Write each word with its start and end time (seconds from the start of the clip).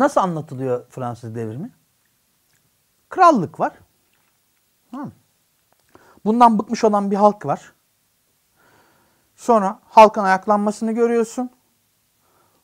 Nasıl 0.00 0.20
anlatılıyor 0.20 0.86
Fransız 0.90 1.34
devrimi? 1.34 1.70
Krallık 3.08 3.60
var. 3.60 3.72
Bundan 6.24 6.58
bıkmış 6.58 6.84
olan 6.84 7.10
bir 7.10 7.16
halk 7.16 7.46
var. 7.46 7.72
Sonra 9.36 9.80
halkın 9.84 10.24
ayaklanmasını 10.24 10.92
görüyorsun. 10.92 11.50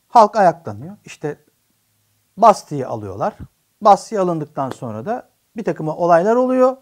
Halk 0.09 0.37
ayaklanıyor. 0.37 0.97
İşte 1.05 1.45
Basti'yi 2.37 2.87
alıyorlar. 2.87 3.35
Basti 3.81 4.21
alındıktan 4.21 4.71
sonra 4.71 5.07
da 5.07 5.29
bir 5.57 5.65
takım 5.65 5.89
olaylar 5.89 6.37
oluyor. 6.37 6.77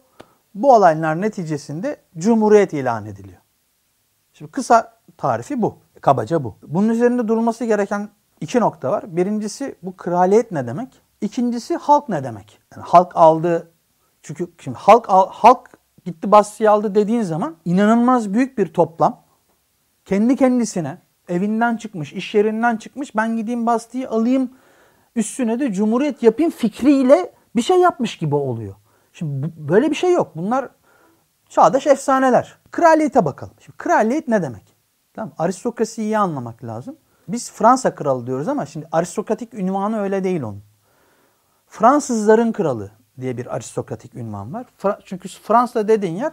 Bu 0.55 0.75
olaylar 0.75 1.21
neticesinde 1.21 2.01
Cumhuriyet 2.19 2.73
ilan 2.73 3.07
ediliyor. 3.07 3.41
Şimdi 4.33 4.51
kısa 4.51 4.99
tarifi 5.17 5.63
bu. 5.63 5.79
Kabaca 6.01 6.45
bu. 6.45 6.57
Bunun 6.63 6.89
üzerinde 6.89 7.29
durulması 7.29 7.65
gereken 7.65 8.11
iki 8.45 8.61
nokta 8.61 8.91
var. 8.91 9.17
Birincisi 9.17 9.75
bu 9.83 9.97
kraliyet 9.97 10.53
ne 10.53 10.67
demek? 10.67 11.03
İkincisi 11.21 11.77
halk 11.77 12.09
ne 12.09 12.25
demek? 12.25 12.59
Yani 12.77 12.85
halk 12.87 13.17
aldı. 13.17 13.71
Çünkü 14.23 14.49
şimdi 14.61 14.79
halk 14.79 15.07
halk 15.31 15.71
gitti 16.05 16.33
Basti'yi 16.33 16.71
aldı 16.71 16.95
dediğin 16.95 17.23
zaman 17.23 17.57
inanılmaz 17.65 18.33
büyük 18.35 18.59
bir 18.59 18.67
toplam 18.67 19.23
kendi 20.05 20.37
kendisine 20.37 20.99
evinden 21.29 21.77
çıkmış, 21.77 22.13
iş 22.13 22.35
yerinden 22.35 22.77
çıkmış 22.77 23.17
ben 23.17 23.37
gideyim 23.37 23.67
Basti'yi 23.67 24.09
alayım 24.09 24.51
üstüne 25.17 25.61
de 25.61 25.73
cumhuriyet 25.73 26.23
yapayım 26.23 26.51
fikriyle 26.51 27.33
bir 27.57 27.63
şey 27.63 27.81
yapmış 27.81 28.19
gibi 28.19 28.35
oluyor. 28.35 28.75
Şimdi 29.13 29.53
böyle 29.57 29.91
bir 29.91 29.97
şey 29.97 30.13
yok. 30.13 30.33
Bunlar 30.37 30.69
çağdaş 31.49 31.87
efsaneler. 31.87 32.59
Kraliyete 32.71 33.25
bakalım. 33.25 33.55
Şimdi 33.61 33.79
kraliyet 33.79 34.29
ne 34.29 34.43
demek? 34.43 34.77
Tamam, 35.15 35.33
aristokrasiyi 35.39 36.07
iyi 36.07 36.19
anlamak 36.19 36.65
lazım. 36.65 36.97
Biz 37.29 37.53
Fransa 37.53 37.95
kralı 37.95 38.27
diyoruz 38.27 38.49
ama 38.49 38.67
şimdi 38.67 38.89
aristokratik 38.93 39.55
ünvanı 39.55 40.01
öyle 40.01 40.25
değil 40.25 40.43
onun. 40.43 40.63
Fransızların 41.69 42.53
kralı 42.53 42.91
diye 43.21 43.37
bir 43.37 43.55
aristokratik 43.55 44.15
ünvan 44.15 44.55
var. 44.55 44.67
Çünkü 45.05 45.29
Fransa 45.29 45.89
dediğin 45.89 46.17
yer 46.17 46.33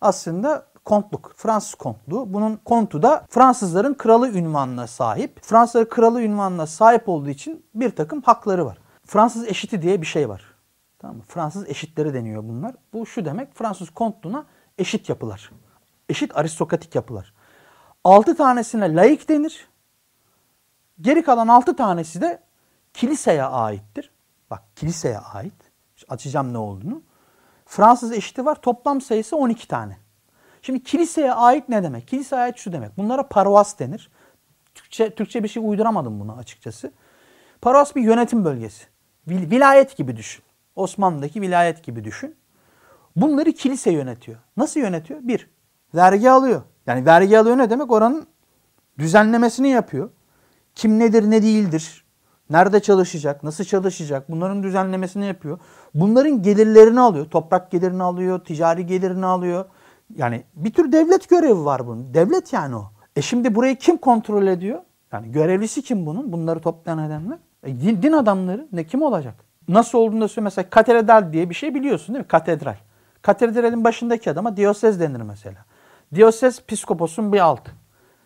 aslında 0.00 0.66
kontluk. 0.84 1.32
Fransız 1.36 1.74
kontluğu. 1.74 2.32
Bunun 2.34 2.56
kontu 2.56 3.02
da 3.02 3.26
Fransızların 3.30 3.94
kralı 3.94 4.30
ünvanına 4.30 4.86
sahip. 4.86 5.38
Fransızların 5.42 5.88
kralı 5.88 6.22
ünvanına 6.22 6.66
sahip 6.66 7.08
olduğu 7.08 7.28
için 7.28 7.64
bir 7.74 7.90
takım 7.90 8.22
hakları 8.22 8.66
var. 8.66 8.78
Fransız 9.06 9.48
eşiti 9.48 9.82
diye 9.82 10.00
bir 10.00 10.06
şey 10.06 10.28
var. 10.28 10.42
Tamam 10.98 11.16
mı? 11.16 11.22
Fransız 11.28 11.68
eşitleri 11.68 12.14
deniyor 12.14 12.42
bunlar. 12.42 12.74
Bu 12.92 13.06
şu 13.06 13.24
demek 13.24 13.54
Fransız 13.54 13.90
kontluğuna 13.90 14.44
eşit 14.78 15.08
yapılar. 15.08 15.50
Eşit 16.08 16.36
aristokratik 16.36 16.94
yapılar. 16.94 17.32
6 18.04 18.36
tanesine 18.36 18.94
laik 18.94 19.28
denir. 19.28 19.68
Geri 21.00 21.22
kalan 21.22 21.48
6 21.48 21.76
tanesi 21.76 22.20
de 22.20 22.42
kiliseye 22.94 23.44
aittir. 23.44 24.10
Bak 24.50 24.62
kiliseye 24.76 25.18
ait. 25.18 25.52
Açacağım 26.08 26.52
ne 26.52 26.58
olduğunu. 26.58 27.02
Fransız 27.66 28.12
eşiti 28.12 28.44
var. 28.44 28.54
Toplam 28.54 29.00
sayısı 29.00 29.36
12 29.36 29.68
tane. 29.68 29.98
Şimdi 30.62 30.82
kiliseye 30.82 31.32
ait 31.32 31.68
ne 31.68 31.82
demek? 31.82 32.08
Kiliseye 32.08 32.42
ait 32.42 32.56
şu 32.56 32.72
demek. 32.72 32.96
Bunlara 32.98 33.28
paroas 33.28 33.78
denir. 33.78 34.10
Türkçe, 34.74 35.14
Türkçe 35.14 35.42
bir 35.42 35.48
şey 35.48 35.62
uyduramadım 35.66 36.20
buna 36.20 36.34
açıkçası. 36.34 36.92
Paroas 37.60 37.96
bir 37.96 38.02
yönetim 38.02 38.44
bölgesi. 38.44 38.86
Vil, 39.28 39.50
vilayet 39.50 39.96
gibi 39.96 40.16
düşün. 40.16 40.44
Osmanlı'daki 40.76 41.40
vilayet 41.40 41.84
gibi 41.84 42.04
düşün. 42.04 42.36
Bunları 43.16 43.52
kilise 43.52 43.90
yönetiyor. 43.90 44.38
Nasıl 44.56 44.80
yönetiyor? 44.80 45.20
Bir, 45.22 45.50
vergi 45.94 46.30
alıyor. 46.30 46.62
Yani 46.86 47.06
vergi 47.06 47.38
alıyor 47.38 47.58
ne 47.58 47.70
demek? 47.70 47.90
Oranın 47.90 48.26
düzenlemesini 48.98 49.68
yapıyor. 49.68 50.10
Kim 50.76 50.98
nedir 50.98 51.30
ne 51.30 51.42
değildir. 51.42 52.04
Nerede 52.50 52.80
çalışacak, 52.80 53.42
nasıl 53.42 53.64
çalışacak 53.64 54.30
bunların 54.30 54.62
düzenlemesini 54.62 55.26
yapıyor. 55.26 55.58
Bunların 55.94 56.42
gelirlerini 56.42 57.00
alıyor. 57.00 57.26
Toprak 57.26 57.70
gelirini 57.70 58.02
alıyor, 58.02 58.38
ticari 58.44 58.86
gelirini 58.86 59.26
alıyor. 59.26 59.64
Yani 60.16 60.44
bir 60.54 60.72
tür 60.72 60.92
devlet 60.92 61.28
görevi 61.28 61.64
var 61.64 61.86
bunun. 61.86 62.14
Devlet 62.14 62.52
yani 62.52 62.76
o. 62.76 62.90
E 63.16 63.22
şimdi 63.22 63.54
burayı 63.54 63.76
kim 63.76 63.96
kontrol 63.96 64.46
ediyor? 64.46 64.80
Yani 65.12 65.32
görevlisi 65.32 65.82
kim 65.82 66.06
bunun? 66.06 66.32
Bunları 66.32 66.60
toplayan 66.60 66.98
edenler. 66.98 67.38
E 67.62 67.80
din, 67.80 68.02
din 68.02 68.12
adamları 68.12 68.68
ne 68.72 68.84
kim 68.84 69.02
olacak? 69.02 69.34
Nasıl 69.68 69.98
olduğunu 69.98 70.20
da 70.20 70.28
söylüyor. 70.28 70.44
Mesela 70.44 70.70
katedral 70.70 71.32
diye 71.32 71.50
bir 71.50 71.54
şey 71.54 71.74
biliyorsun 71.74 72.14
değil 72.14 72.24
mi? 72.24 72.28
Katedral. 72.28 72.76
Katedralin 73.22 73.84
başındaki 73.84 74.30
adama 74.30 74.56
diyosez 74.56 75.00
denir 75.00 75.22
mesela. 75.22 75.64
Diyosez 76.14 76.62
piskoposun 76.62 77.32
bir 77.32 77.40
altı. 77.40 77.70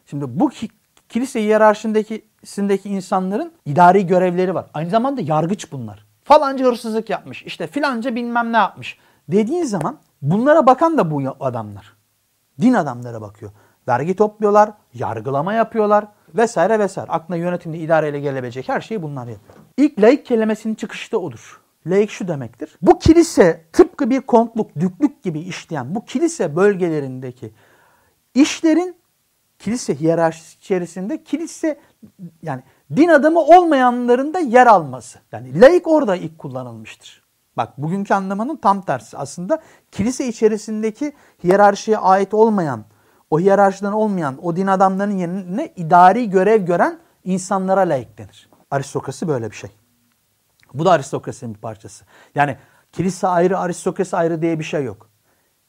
Şimdi 0.06 0.40
bu 0.40 0.50
kilise 1.10 1.42
hiyerarşisindeki 1.42 2.88
insanların 2.88 3.52
idari 3.66 4.06
görevleri 4.06 4.54
var. 4.54 4.66
Aynı 4.74 4.90
zamanda 4.90 5.20
yargıç 5.20 5.72
bunlar. 5.72 6.06
Falanca 6.24 6.66
hırsızlık 6.66 7.10
yapmış. 7.10 7.42
İşte 7.42 7.66
filanca 7.66 8.14
bilmem 8.14 8.52
ne 8.52 8.56
yapmış. 8.56 8.98
Dediğin 9.28 9.64
zaman 9.64 9.98
bunlara 10.22 10.66
bakan 10.66 10.98
da 10.98 11.10
bu 11.10 11.36
adamlar. 11.40 11.96
Din 12.60 12.74
adamlara 12.74 13.20
bakıyor. 13.20 13.52
Vergi 13.88 14.16
topluyorlar, 14.16 14.70
yargılama 14.94 15.52
yapıyorlar 15.52 16.06
vesaire 16.34 16.78
vesaire. 16.78 17.10
Aklına 17.10 17.36
yönetimde 17.36 17.78
idareyle 17.78 18.20
gelebilecek 18.20 18.68
her 18.68 18.80
şeyi 18.80 19.02
bunlar 19.02 19.26
yapıyor. 19.26 19.54
İlk 19.76 20.00
laik 20.00 20.26
kelimesinin 20.26 20.74
çıkışı 20.74 21.12
da 21.12 21.18
odur. 21.18 21.60
Laik 21.86 22.10
şu 22.10 22.28
demektir. 22.28 22.78
Bu 22.82 22.98
kilise 22.98 23.64
tıpkı 23.72 24.10
bir 24.10 24.20
kontluk, 24.20 24.76
düklük 24.80 25.22
gibi 25.22 25.40
işleyen 25.40 25.94
bu 25.94 26.04
kilise 26.04 26.56
bölgelerindeki 26.56 27.52
işlerin 28.34 28.99
kilise 29.60 30.00
hiyerarşisi 30.00 30.58
içerisinde 30.58 31.24
kilise 31.24 31.80
yani 32.42 32.62
din 32.96 33.08
adamı 33.08 33.40
olmayanların 33.40 34.34
da 34.34 34.38
yer 34.38 34.66
alması. 34.66 35.18
Yani 35.32 35.60
laik 35.60 35.86
orada 35.86 36.16
ilk 36.16 36.38
kullanılmıştır. 36.38 37.22
Bak 37.56 37.78
bugünkü 37.78 38.14
anlamanın 38.14 38.56
tam 38.56 38.82
tersi. 38.82 39.18
Aslında 39.18 39.62
kilise 39.92 40.28
içerisindeki 40.28 41.12
hiyerarşiye 41.44 41.98
ait 41.98 42.34
olmayan, 42.34 42.84
o 43.30 43.40
hiyerarşiden 43.40 43.92
olmayan 43.92 44.46
o 44.46 44.56
din 44.56 44.66
adamlarının 44.66 45.16
yerine 45.16 45.72
idari 45.76 46.30
görev 46.30 46.62
gören 46.62 46.98
insanlara 47.24 47.80
layık 47.80 48.18
denir. 48.18 48.50
Aristokrasi 48.70 49.28
böyle 49.28 49.50
bir 49.50 49.56
şey. 49.56 49.70
Bu 50.74 50.84
da 50.84 50.90
aristokrasinin 50.92 51.54
bir 51.54 51.60
parçası. 51.60 52.04
Yani 52.34 52.56
kilise 52.92 53.26
ayrı, 53.26 53.58
aristokrasi 53.58 54.16
ayrı 54.16 54.42
diye 54.42 54.58
bir 54.58 54.64
şey 54.64 54.84
yok. 54.84 55.10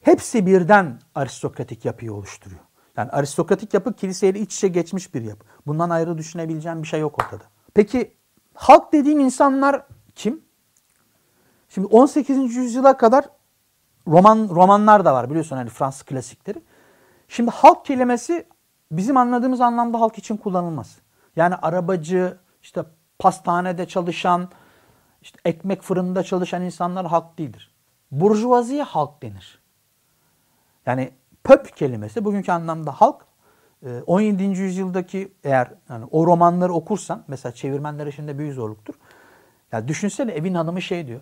Hepsi 0.01 0.46
birden 0.46 1.00
aristokratik 1.16 1.85
yapıyı 1.85 2.13
oluşturuyor. 2.13 2.62
Yani 3.01 3.12
aristokratik 3.12 3.73
yapı 3.73 3.94
kiliseyle 3.94 4.39
iç 4.39 4.56
içe 4.56 4.67
geçmiş 4.67 5.13
bir 5.13 5.22
yapı. 5.22 5.45
Bundan 5.67 5.89
ayrı 5.89 6.17
düşünebileceğim 6.17 6.84
bir 6.84 6.88
şey 6.88 7.00
yok 7.00 7.23
ortada. 7.23 7.44
Peki 7.73 8.13
halk 8.53 8.94
dediğin 8.94 9.19
insanlar 9.19 9.85
kim? 10.16 10.41
Şimdi 11.69 11.88
18. 11.88 12.56
yüzyıla 12.56 12.97
kadar 12.97 13.25
roman 14.07 14.50
romanlar 14.50 15.06
da 15.06 15.13
var 15.13 15.29
biliyorsun 15.29 15.56
hani 15.56 15.69
Fransız 15.69 16.03
klasikleri. 16.03 16.62
Şimdi 17.28 17.51
halk 17.51 17.85
kelimesi 17.85 18.47
bizim 18.91 19.18
anladığımız 19.18 19.62
anlamda 19.62 20.00
halk 20.01 20.18
için 20.18 20.38
kullanılmaz. 20.38 20.97
Yani 21.35 21.56
arabacı, 21.56 22.38
işte 22.62 22.83
pastanede 23.19 23.88
çalışan, 23.88 24.50
işte 25.22 25.39
ekmek 25.45 25.81
fırında 25.81 26.23
çalışan 26.23 26.62
insanlar 26.62 27.06
halk 27.06 27.38
değildir. 27.38 27.75
Burjuvaziye 28.12 28.83
halk 28.83 29.23
denir. 29.23 29.62
Yani 30.85 31.12
pöp 31.44 31.75
kelimesi 31.75 32.25
bugünkü 32.25 32.52
anlamda 32.52 32.91
halk 32.91 33.25
17. 34.07 34.44
Ee, 34.44 34.47
yüzyıldaki 34.47 35.34
eğer 35.44 35.72
yani 35.90 36.06
o 36.12 36.28
romanları 36.28 36.74
okursan 36.74 37.24
mesela 37.28 37.53
çevirmenler 37.53 38.07
işinde 38.07 38.38
büyük 38.38 38.53
zorluktur. 38.53 38.94
Ya 39.72 39.88
düşünsene 39.88 40.31
evin 40.31 40.53
hanımı 40.53 40.81
şey 40.81 41.07
diyor. 41.07 41.22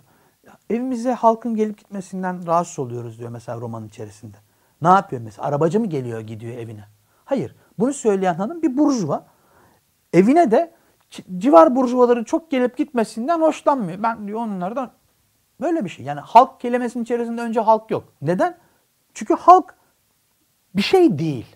Evimize 0.69 1.13
halkın 1.13 1.55
gelip 1.55 1.77
gitmesinden 1.77 2.47
rahatsız 2.47 2.79
oluyoruz 2.79 3.19
diyor 3.19 3.29
mesela 3.29 3.61
romanın 3.61 3.87
içerisinde. 3.87 4.37
Ne 4.81 4.87
yapıyor 4.87 5.21
mesela? 5.21 5.47
Arabacı 5.47 5.79
mı 5.79 5.85
geliyor 5.85 6.19
gidiyor 6.19 6.57
evine? 6.57 6.83
Hayır. 7.25 7.55
Bunu 7.79 7.93
söyleyen 7.93 8.33
hanım 8.33 8.61
bir 8.61 8.77
burjuva. 8.77 9.25
Evine 10.13 10.51
de 10.51 10.73
civar 11.37 11.75
burjuvaların 11.75 12.23
çok 12.23 12.51
gelip 12.51 12.77
gitmesinden 12.77 13.41
hoşlanmıyor. 13.41 14.03
Ben 14.03 14.27
diyor 14.27 14.39
onlardan 14.39 14.91
böyle 15.61 15.85
bir 15.85 15.89
şey. 15.89 16.05
Yani 16.05 16.19
halk 16.19 16.59
kelimesinin 16.59 17.03
içerisinde 17.03 17.41
önce 17.41 17.59
halk 17.59 17.91
yok. 17.91 18.13
Neden? 18.21 18.57
Çünkü 19.13 19.33
halk 19.33 19.75
bir 20.75 20.81
şey 20.81 21.19
değil. 21.19 21.55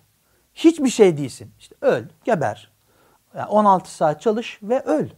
Hiçbir 0.54 0.88
şey 0.88 1.16
değilsin. 1.16 1.52
İşte 1.58 1.76
öl, 1.80 2.04
geber. 2.24 2.72
Yani 3.36 3.46
16 3.46 3.94
saat 3.94 4.20
çalış 4.20 4.58
ve 4.62 4.80
öl. 4.80 5.08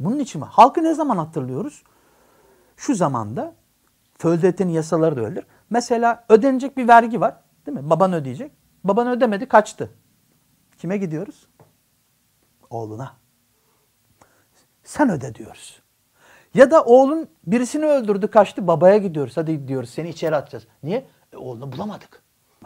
Bunun 0.00 0.18
için 0.18 0.40
mi? 0.40 0.46
Halkı 0.50 0.82
ne 0.82 0.94
zaman 0.94 1.16
hatırlıyoruz? 1.16 1.82
Şu 2.76 2.94
zamanda 2.94 3.54
Földet'in 4.18 4.68
yasaları 4.68 5.16
da 5.16 5.20
öyledir. 5.20 5.46
Mesela 5.70 6.24
ödenecek 6.28 6.76
bir 6.76 6.88
vergi 6.88 7.20
var. 7.20 7.36
Değil 7.66 7.78
mi? 7.78 7.90
Baban 7.90 8.12
ödeyecek. 8.12 8.52
Baban 8.84 9.08
ödemedi 9.08 9.48
kaçtı. 9.48 9.90
Kime 10.78 10.96
gidiyoruz? 10.96 11.46
Oğluna. 12.70 13.16
Sen 14.84 15.10
öde 15.10 15.34
diyoruz. 15.34 15.82
Ya 16.54 16.70
da 16.70 16.84
oğlun 16.84 17.28
birisini 17.46 17.86
öldürdü 17.86 18.28
kaçtı 18.28 18.66
babaya 18.66 18.96
gidiyoruz. 18.96 19.36
Hadi 19.36 19.68
diyoruz 19.68 19.90
seni 19.90 20.08
içeri 20.08 20.36
atacağız. 20.36 20.66
Niye? 20.82 21.06
E, 21.32 21.36
oğlunu 21.36 21.72
bulamadık. 21.72 22.21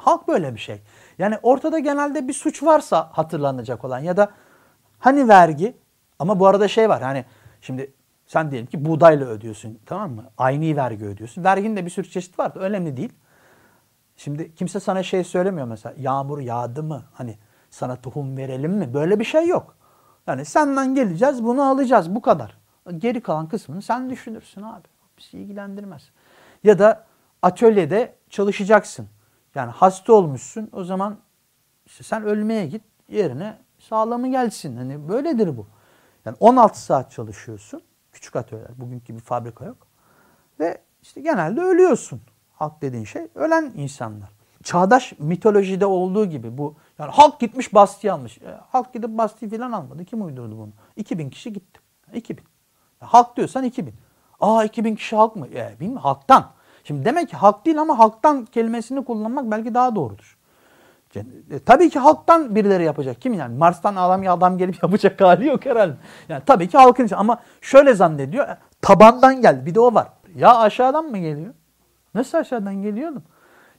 Halk 0.07 0.29
böyle 0.29 0.55
bir 0.55 0.61
şey. 0.61 0.83
Yani 1.19 1.39
ortada 1.43 1.79
genelde 1.79 2.29
bir 2.29 2.33
suç 2.33 2.63
varsa 2.63 3.11
hatırlanacak 3.13 3.85
olan 3.85 3.99
ya 3.99 4.17
da 4.17 4.31
hani 4.99 5.29
vergi 5.29 5.77
ama 6.19 6.41
bu 6.41 6.47
arada 6.47 6.69
şey 6.69 6.89
var 6.89 7.03
hani 7.03 7.25
şimdi 7.61 7.93
Sen 8.27 8.51
diyelim 8.51 8.67
ki 8.67 8.85
buğdayla 8.85 9.27
ödüyorsun 9.27 9.79
tamam 9.87 10.13
mı? 10.13 10.25
Aynı 10.39 10.77
vergi 10.77 11.05
ödüyorsun. 11.05 11.45
Verginin 11.45 11.77
de 11.77 11.85
bir 11.85 11.91
sürü 11.91 12.11
çeşit 12.11 12.39
var. 12.39 12.53
Önemli 12.55 12.97
değil. 12.97 13.13
Şimdi 14.17 14.55
kimse 14.55 14.81
sana 14.81 15.03
şey 15.03 15.25
söylemiyor 15.25 15.67
mesela 15.67 15.95
yağmur 15.99 16.39
yağdı 16.39 16.83
mı? 16.83 17.05
Hani 17.13 17.39
sana 17.71 17.97
tohum 17.97 18.37
verelim 18.37 18.73
mi? 18.73 18.95
Böyle 18.95 19.21
bir 19.21 19.25
şey 19.25 19.47
yok. 19.47 19.77
Yani 20.27 20.45
senden 20.45 20.95
geleceğiz 20.95 21.45
bunu 21.45 21.63
alacağız 21.63 22.15
bu 22.15 22.23
kadar. 22.23 22.59
Geri 22.99 23.21
kalan 23.21 23.49
kısmını 23.49 23.83
sen 23.83 24.11
düşünürsün 24.11 24.63
abi. 24.63 24.89
Bizi 25.19 25.39
ilgilendirmez. 25.39 26.11
Ya 26.65 26.79
da 26.79 27.05
atölyede 27.43 28.15
çalışacaksın. 28.31 29.09
Yani 29.57 29.71
hasta 29.71 30.13
olmuşsun 30.13 30.69
o 30.73 30.85
zaman 30.85 31.19
işte 31.87 32.05
sen 32.05 32.23
ölmeye 32.23 32.67
git 32.67 32.83
yerine 33.09 33.59
sağlamı 33.79 34.29
gelsin. 34.29 34.77
Hani 34.77 35.09
böyledir 35.09 35.57
bu. 35.57 35.67
Yani 36.25 36.37
16 36.41 36.81
saat 36.81 37.11
çalışıyorsun. 37.11 37.83
Küçük 38.13 38.37
atölyeler. 38.37 38.81
Bugünkü 38.81 39.15
bir 39.15 39.21
fabrika 39.21 39.65
yok. 39.65 39.87
Ve 40.61 40.79
işte 41.03 41.21
genelde 41.21 41.61
ölüyorsun. 41.61 42.21
Halk 42.53 42.83
dediğin 42.83 43.05
şey 43.05 43.29
ölen 43.35 43.73
insanlar. 43.77 44.29
Çağdaş 44.63 45.13
mitolojide 45.19 45.87
olduğu 45.87 46.27
gibi 46.27 46.59
bu 46.59 46.77
yani 46.99 47.11
halk 47.11 47.41
gitmiş 47.41 47.75
Bastille 47.75 48.13
almış. 48.13 48.39
E, 48.39 48.61
halk 48.69 48.95
gidip 48.95 49.11
Bastille 49.11 49.57
falan 49.57 49.73
almadı. 49.73 50.05
Kim 50.05 50.25
uydurdu 50.25 50.59
bunu? 50.59 50.73
2000 50.97 51.31
kişi 51.31 51.53
gitti. 51.53 51.81
2000. 52.15 52.45
Ya, 53.03 53.09
halk 53.13 53.37
diyorsan 53.37 53.65
2000. 53.65 53.95
Aa 54.41 54.65
2000 54.65 54.97
kişi 54.97 55.17
halk 55.17 55.37
mı? 55.37 55.47
E, 55.47 55.77
bilmiyorum 55.81 56.03
halktan. 56.03 56.56
Şimdi 56.87 57.05
demek 57.05 57.29
ki 57.29 57.37
halk 57.37 57.67
değil 57.67 57.81
ama 57.81 57.99
halktan 57.99 58.45
kelimesini 58.45 59.05
kullanmak 59.05 59.51
belki 59.51 59.75
daha 59.75 59.95
doğrudur. 59.97 60.37
E, 61.17 61.59
tabii 61.67 61.91
ki 61.91 61.99
halktan 61.99 62.55
birileri 62.55 62.85
yapacak. 62.85 63.21
Kim 63.21 63.35
yani? 63.35 63.59
Mars'tan 63.59 63.97
adam 63.97 64.27
adam 64.29 64.59
gelip 64.59 64.77
yapacak 64.83 65.21
hali 65.21 65.47
yok 65.47 65.67
herhalde. 65.67 65.95
Yani 66.29 66.43
tabii 66.47 66.69
ki 66.69 66.79
halkın 66.79 67.05
için 67.05 67.17
ama 67.17 67.41
şöyle 67.61 67.95
zannediyor. 67.95 68.49
Tabandan 68.83 69.43
geldi. 69.43 69.67
Bir 69.67 69.75
de 69.75 69.81
o 69.81 69.95
var. 69.95 70.09
Ya 70.35 70.57
aşağıdan 70.57 71.05
mı 71.05 71.19
geliyor? 71.19 71.55
Nasıl 72.15 72.39
aşağıdan 72.39 72.83
geliyor? 72.83 73.13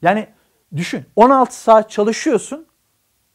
Yani 0.01 0.27
düşün 0.75 1.06
16 1.15 1.59
saat 1.59 1.89
çalışıyorsun 1.89 2.65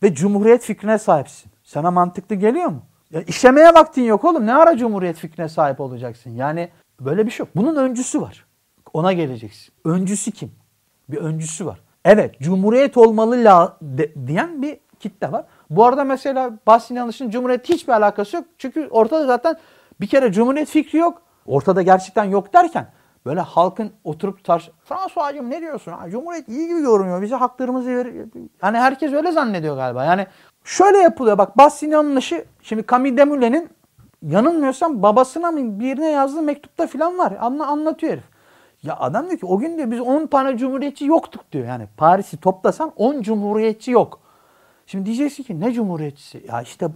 ve 0.02 0.14
cumhuriyet 0.14 0.62
fikrine 0.62 0.98
sahipsin. 0.98 1.52
Sana 1.64 1.90
mantıklı 1.90 2.34
geliyor 2.34 2.66
mu? 2.66 2.82
Ya 3.10 3.22
işlemeye 3.22 3.74
vaktin 3.74 4.02
yok 4.02 4.24
oğlum. 4.24 4.46
Ne 4.46 4.54
ara 4.54 4.76
cumhuriyet 4.76 5.16
fikrine 5.16 5.48
sahip 5.48 5.80
olacaksın? 5.80 6.30
Yani 6.30 6.68
böyle 7.00 7.26
bir 7.26 7.30
şey 7.30 7.46
yok. 7.46 7.56
Bunun 7.56 7.76
öncüsü 7.76 8.20
var. 8.20 8.51
Ona 8.92 9.12
geleceksin. 9.12 9.74
Öncüsü 9.84 10.30
kim? 10.30 10.52
Bir 11.08 11.16
öncüsü 11.16 11.66
var. 11.66 11.80
Evet 12.04 12.40
cumhuriyet 12.40 12.96
olmalı 12.96 13.44
la 13.44 13.76
de, 13.82 14.26
diyen 14.26 14.62
bir 14.62 14.78
kitle 15.00 15.32
var. 15.32 15.44
Bu 15.70 15.84
arada 15.84 16.04
mesela 16.04 16.50
Bahsin 16.66 16.94
Yanlış'ın 16.94 17.30
cumhuriyet 17.30 17.68
hiçbir 17.68 17.92
alakası 17.92 18.36
yok. 18.36 18.44
Çünkü 18.58 18.88
ortada 18.90 19.26
zaten 19.26 19.56
bir 20.00 20.06
kere 20.06 20.32
cumhuriyet 20.32 20.68
fikri 20.68 20.98
yok. 20.98 21.22
Ortada 21.46 21.82
gerçekten 21.82 22.24
yok 22.24 22.54
derken 22.54 22.86
böyle 23.26 23.40
halkın 23.40 23.92
oturup 24.04 24.44
tarz 24.44 24.68
François'cığım 24.84 25.50
ne 25.50 25.60
diyorsun? 25.60 25.92
Ha, 25.92 26.10
cumhuriyet 26.10 26.48
iyi 26.48 26.68
gibi 26.68 26.80
görünüyor. 26.80 27.22
Bize 27.22 27.34
haklarımızı 27.34 27.90
ver. 27.90 28.06
Hani 28.60 28.78
herkes 28.78 29.12
öyle 29.12 29.32
zannediyor 29.32 29.76
galiba. 29.76 30.04
Yani 30.04 30.26
şöyle 30.64 30.98
yapılıyor. 30.98 31.38
Bak 31.38 31.58
Bahsin 31.58 31.90
Yanlış'ı 31.90 32.44
şimdi 32.62 32.84
Camille 32.90 33.16
Desmoulins'in 33.16 33.70
yanılmıyorsam 34.22 35.02
babasına 35.02 35.50
mı 35.50 35.80
birine 35.80 36.10
yazdığı 36.10 36.42
mektupta 36.42 36.86
falan 36.86 37.18
var. 37.18 37.32
Anla, 37.40 37.66
anlatıyor 37.66 38.12
herif. 38.12 38.24
Ya 38.82 38.96
adam 38.96 39.28
diyor 39.28 39.40
ki 39.40 39.46
o 39.46 39.58
gün 39.58 39.76
diyor 39.76 39.90
biz 39.90 40.00
10 40.00 40.26
tane 40.26 40.56
cumhuriyetçi 40.58 41.04
yoktuk 41.04 41.52
diyor. 41.52 41.66
Yani 41.66 41.88
Paris'i 41.96 42.36
toplasan 42.36 42.92
10 42.96 43.22
cumhuriyetçi 43.22 43.90
yok. 43.90 44.20
Şimdi 44.86 45.06
diyeceksin 45.06 45.42
ki 45.42 45.60
ne 45.60 45.72
cumhuriyetçisi? 45.72 46.44
Ya 46.48 46.62
işte 46.62 46.88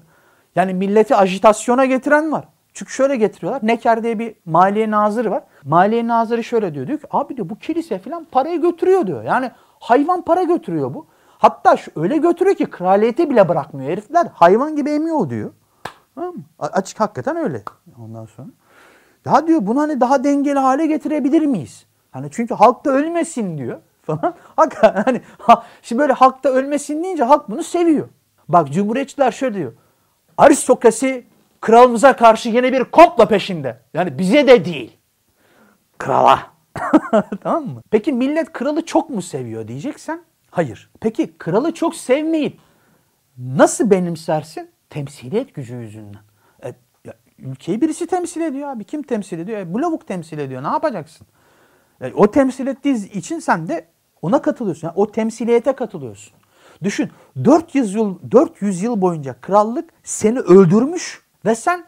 yani 0.56 0.74
milleti 0.74 1.16
ajitasyona 1.16 1.84
getiren 1.84 2.32
var. 2.32 2.44
Çünkü 2.74 2.92
şöyle 2.92 3.16
getiriyorlar. 3.16 3.66
Neker 3.66 4.02
diye 4.02 4.18
bir 4.18 4.34
maliye 4.46 4.90
nazırı 4.90 5.30
var. 5.30 5.42
Maliye 5.64 6.06
nazırı 6.06 6.44
şöyle 6.44 6.74
diyor. 6.74 6.86
Diyor 6.86 6.98
ki 6.98 7.06
abi 7.10 7.36
diyor 7.36 7.48
bu 7.48 7.58
kilise 7.58 7.98
falan 7.98 8.26
parayı 8.30 8.60
götürüyor 8.60 9.06
diyor. 9.06 9.22
Yani 9.22 9.50
hayvan 9.80 10.22
para 10.22 10.42
götürüyor 10.42 10.94
bu. 10.94 11.06
Hatta 11.38 11.76
şu 11.76 11.90
öyle 11.96 12.16
götürüyor 12.16 12.56
ki 12.56 12.70
kraliyeti 12.70 13.30
bile 13.30 13.48
bırakmıyor 13.48 13.90
herifler. 13.90 14.26
Hayvan 14.34 14.76
gibi 14.76 14.90
emiyor 14.90 15.30
diyor. 15.30 15.50
Tamam 16.14 16.34
mı? 16.34 16.42
Açık 16.58 17.00
hakikaten 17.00 17.36
öyle. 17.36 17.62
Ondan 18.04 18.26
sonra. 18.26 18.48
Ya 19.26 19.46
diyor 19.46 19.66
bunu 19.66 19.80
hani 19.80 20.00
daha 20.00 20.24
dengeli 20.24 20.58
hale 20.58 20.86
getirebilir 20.86 21.46
miyiz? 21.46 21.86
Hani 22.10 22.28
çünkü 22.30 22.54
halk 22.54 22.84
da 22.84 22.90
ölmesin 22.90 23.58
diyor 23.58 23.80
falan. 24.02 24.34
Hakikaten 24.56 25.02
hani 25.02 25.20
ha, 25.38 25.64
şimdi 25.82 26.02
böyle 26.02 26.12
halk 26.12 26.44
da 26.44 26.50
ölmesin 26.50 27.04
deyince 27.04 27.24
halk 27.24 27.50
bunu 27.50 27.62
seviyor. 27.62 28.08
Bak 28.48 28.72
cumhuriyetçiler 28.72 29.32
şöyle 29.32 29.54
diyor. 29.54 29.72
Aristokrasi 30.38 31.26
kralımıza 31.60 32.16
karşı 32.16 32.48
yine 32.48 32.72
bir 32.72 32.84
komplo 32.84 33.28
peşinde. 33.28 33.80
Yani 33.94 34.18
bize 34.18 34.46
de 34.46 34.64
değil. 34.64 34.96
Krala. 35.98 36.42
tamam 37.42 37.64
mı? 37.66 37.82
Peki 37.90 38.12
millet 38.12 38.52
kralı 38.52 38.84
çok 38.86 39.10
mu 39.10 39.22
seviyor 39.22 39.68
diyeceksen 39.68 40.20
hayır. 40.50 40.90
Peki 41.00 41.38
kralı 41.38 41.74
çok 41.74 41.94
sevmeyip 41.94 42.58
nasıl 43.38 43.90
benimsersin? 43.90 44.70
Temsiliyet 44.90 45.54
gücü 45.54 45.74
yüzünden. 45.74 46.20
Ülkeyi 47.38 47.80
birisi 47.80 48.06
temsil 48.06 48.40
ediyor 48.40 48.68
abi. 48.68 48.84
Kim 48.84 49.02
temsil 49.02 49.38
ediyor? 49.38 49.58
E, 49.58 49.74
bu 49.74 49.82
lavuk 49.82 50.06
temsil 50.06 50.38
ediyor. 50.38 50.62
Ne 50.62 50.66
yapacaksın? 50.66 51.26
E, 52.00 52.12
o 52.12 52.30
temsil 52.30 52.66
ettiği 52.66 53.12
için 53.12 53.38
sen 53.38 53.68
de 53.68 53.86
ona 54.22 54.42
katılıyorsun. 54.42 54.88
Yani 54.88 54.94
o 54.96 55.12
temsiliyete 55.12 55.72
katılıyorsun. 55.72 56.32
Düşün 56.82 57.10
400 57.44 57.94
yıl 57.94 58.18
400 58.30 58.82
yıl 58.82 59.00
boyunca 59.00 59.36
krallık 59.40 59.90
seni 60.02 60.38
öldürmüş 60.38 61.22
ve 61.44 61.54
sen 61.54 61.84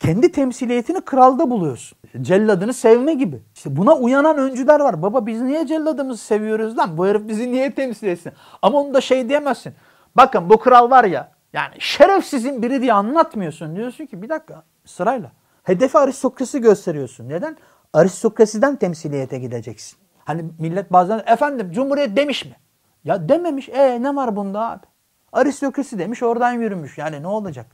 kendi 0.00 0.32
temsiliyetini 0.32 1.00
kralda 1.00 1.50
buluyorsun. 1.50 1.98
Celladını 2.22 2.72
sevme 2.72 3.14
gibi. 3.14 3.42
İşte 3.54 3.76
buna 3.76 3.96
uyanan 3.96 4.38
öncüler 4.38 4.80
var. 4.80 5.02
Baba 5.02 5.26
biz 5.26 5.42
niye 5.42 5.66
celladımızı 5.66 6.24
seviyoruz 6.24 6.78
lan? 6.78 6.98
Bu 6.98 7.06
herif 7.06 7.28
bizi 7.28 7.52
niye 7.52 7.74
temsil 7.74 8.06
etsin? 8.06 8.32
Ama 8.62 8.80
onu 8.80 8.94
da 8.94 9.00
şey 9.00 9.28
diyemezsin. 9.28 9.74
Bakın 10.16 10.50
bu 10.50 10.58
kral 10.58 10.90
var 10.90 11.04
ya 11.04 11.32
yani 11.52 11.74
şerefsizin 11.78 12.62
biri 12.62 12.82
diye 12.82 12.92
anlatmıyorsun. 12.92 13.76
Diyorsun 13.76 14.06
ki 14.06 14.22
bir 14.22 14.28
dakika 14.28 14.62
sırayla. 14.86 15.32
Hedefi 15.62 15.98
aristokrasi 15.98 16.60
gösteriyorsun. 16.60 17.28
Neden? 17.28 17.56
Aristokrasiden 17.92 18.76
temsiliyete 18.76 19.38
gideceksin. 19.38 19.98
Hani 20.24 20.44
millet 20.58 20.92
bazen 20.92 21.22
efendim 21.26 21.70
cumhuriyet 21.72 22.16
demiş 22.16 22.44
mi? 22.44 22.56
Ya 23.04 23.28
dememiş. 23.28 23.68
E 23.68 24.02
ne 24.02 24.16
var 24.16 24.36
bunda 24.36 24.70
abi? 24.70 24.86
Aristokrasi 25.32 25.98
demiş 25.98 26.22
oradan 26.22 26.52
yürümüş. 26.52 26.98
Yani 26.98 27.22
ne 27.22 27.26
olacak? 27.26 27.66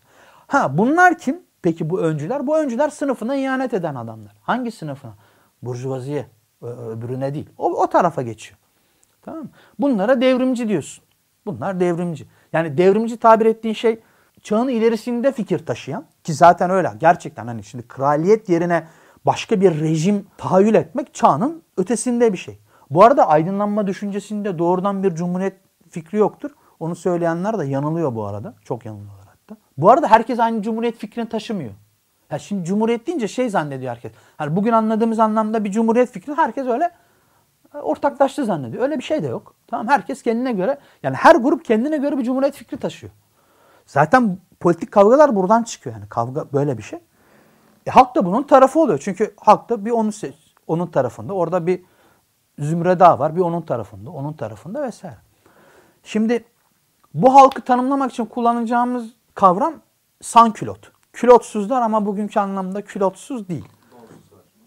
Ha 0.46 0.78
bunlar 0.78 1.18
kim? 1.18 1.40
Peki 1.62 1.90
bu 1.90 2.00
öncüler? 2.00 2.46
Bu 2.46 2.58
öncüler 2.58 2.88
sınıfına 2.88 3.36
ihanet 3.36 3.74
eden 3.74 3.94
adamlar. 3.94 4.32
Hangi 4.42 4.70
sınıfına? 4.70 5.14
Burjuvaziye. 5.62 6.26
Öbürüne 6.62 7.34
değil. 7.34 7.50
O, 7.58 7.82
o 7.82 7.86
tarafa 7.86 8.22
geçiyor. 8.22 8.58
Tamam? 9.22 9.48
Bunlara 9.78 10.20
devrimci 10.20 10.68
diyorsun. 10.68 11.04
Bunlar 11.46 11.80
devrimci. 11.80 12.26
Yani 12.52 12.78
devrimci 12.78 13.16
tabir 13.16 13.46
ettiğin 13.46 13.74
şey 13.74 14.00
çağın 14.42 14.68
ilerisinde 14.68 15.32
fikir 15.32 15.66
taşıyan 15.66 16.04
ki 16.24 16.34
zaten 16.34 16.70
öyle. 16.70 16.92
Gerçekten 16.98 17.46
hani 17.46 17.64
şimdi 17.64 17.88
kraliyet 17.88 18.48
yerine 18.48 18.86
başka 19.26 19.60
bir 19.60 19.80
rejim 19.80 20.26
tahayyül 20.38 20.74
etmek 20.74 21.14
çağının 21.14 21.62
ötesinde 21.76 22.32
bir 22.32 22.38
şey. 22.38 22.58
Bu 22.90 23.04
arada 23.04 23.28
aydınlanma 23.28 23.86
düşüncesinde 23.86 24.58
doğrudan 24.58 25.02
bir 25.02 25.14
cumhuriyet 25.14 25.56
fikri 25.90 26.18
yoktur. 26.18 26.50
Onu 26.80 26.96
söyleyenler 26.96 27.58
de 27.58 27.64
yanılıyor 27.64 28.14
bu 28.14 28.26
arada. 28.26 28.54
Çok 28.64 28.86
yanılıyorlar 28.86 29.26
hatta. 29.26 29.60
Bu 29.76 29.90
arada 29.90 30.08
herkes 30.08 30.40
aynı 30.40 30.62
cumhuriyet 30.62 30.96
fikrini 30.96 31.28
taşımıyor. 31.28 31.72
Ya 32.30 32.38
şimdi 32.38 32.64
cumhuriyet 32.64 33.06
deyince 33.06 33.28
şey 33.28 33.50
zannediyor 33.50 33.90
herkes. 33.90 34.12
Hani 34.36 34.56
bugün 34.56 34.72
anladığımız 34.72 35.18
anlamda 35.18 35.64
bir 35.64 35.70
cumhuriyet 35.70 36.10
fikri 36.10 36.34
herkes 36.34 36.66
öyle 36.66 36.90
e, 37.74 37.78
ortaklaştı 37.78 38.44
zannediyor. 38.44 38.82
Öyle 38.82 38.98
bir 38.98 39.02
şey 39.02 39.22
de 39.22 39.26
yok. 39.26 39.54
Tamam 39.66 39.88
herkes 39.88 40.22
kendine 40.22 40.52
göre 40.52 40.78
yani 41.02 41.16
her 41.16 41.34
grup 41.34 41.64
kendine 41.64 41.96
göre 41.96 42.18
bir 42.18 42.24
cumhuriyet 42.24 42.54
fikri 42.54 42.76
taşıyor. 42.76 43.12
Zaten 43.86 44.38
politik 44.62 44.92
kavgalar 44.92 45.36
buradan 45.36 45.62
çıkıyor 45.62 45.96
yani 45.96 46.08
kavga 46.08 46.44
böyle 46.52 46.78
bir 46.78 46.82
şey. 46.82 46.98
E, 47.86 47.90
halk 47.90 48.14
da 48.14 48.24
bunun 48.24 48.42
tarafı 48.42 48.80
oluyor. 48.80 48.98
Çünkü 48.98 49.34
halk 49.40 49.68
da 49.68 49.84
bir 49.84 49.90
onun 49.90 50.12
onun 50.66 50.86
tarafında. 50.86 51.32
Orada 51.32 51.66
bir 51.66 51.82
zümre 52.58 53.00
daha 53.00 53.18
var. 53.18 53.36
Bir 53.36 53.40
onun 53.40 53.62
tarafında, 53.62 54.10
onun 54.10 54.32
tarafında 54.32 54.82
vesaire. 54.82 55.18
Şimdi 56.02 56.44
bu 57.14 57.34
halkı 57.34 57.62
tanımlamak 57.62 58.12
için 58.12 58.26
kullanacağımız 58.26 59.10
kavram 59.34 59.74
sankülot. 60.20 60.92
Külotsuzlar 61.12 61.82
ama 61.82 62.06
bugünkü 62.06 62.40
anlamda 62.40 62.82
külotsuz 62.82 63.48
değil. 63.48 63.68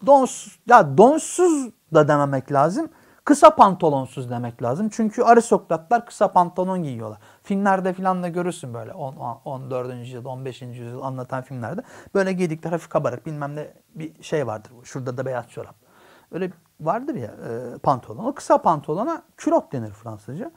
Donsuz. 0.06 0.58
Ya 0.66 0.98
donsuz 0.98 1.70
da 1.94 2.08
dememek 2.08 2.52
lazım. 2.52 2.88
Kısa 3.24 3.54
pantolonsuz 3.54 4.30
demek 4.30 4.62
lazım. 4.62 4.88
Çünkü 4.88 5.22
aristokratlar 5.22 6.06
kısa 6.06 6.32
pantolon 6.32 6.82
giyiyorlar. 6.82 7.18
Filmlerde 7.46 7.92
filan 7.92 8.22
da 8.22 8.28
görürsün 8.28 8.74
böyle 8.74 8.92
10, 8.92 9.16
14. 9.44 9.94
yüzyıl, 9.94 10.24
15. 10.24 10.62
yüzyıl 10.62 11.02
anlatan 11.02 11.42
filmlerde. 11.42 11.82
Böyle 12.14 12.32
giydikleri 12.32 12.70
hafif 12.72 12.88
kabarık 12.88 13.26
bilmem 13.26 13.56
ne 13.56 13.72
bir 13.94 14.22
şey 14.22 14.46
vardır. 14.46 14.72
Şurada 14.84 15.16
da 15.16 15.26
beyaz 15.26 15.48
çorap. 15.48 15.74
Öyle 16.32 16.50
vardır 16.80 17.14
ya 17.14 17.30
e, 17.30 17.78
pantolon. 17.78 18.24
O 18.24 18.34
kısa 18.34 18.62
pantolona 18.62 19.22
külot 19.36 19.72
denir 19.72 19.90
Fransızca. 19.90 20.50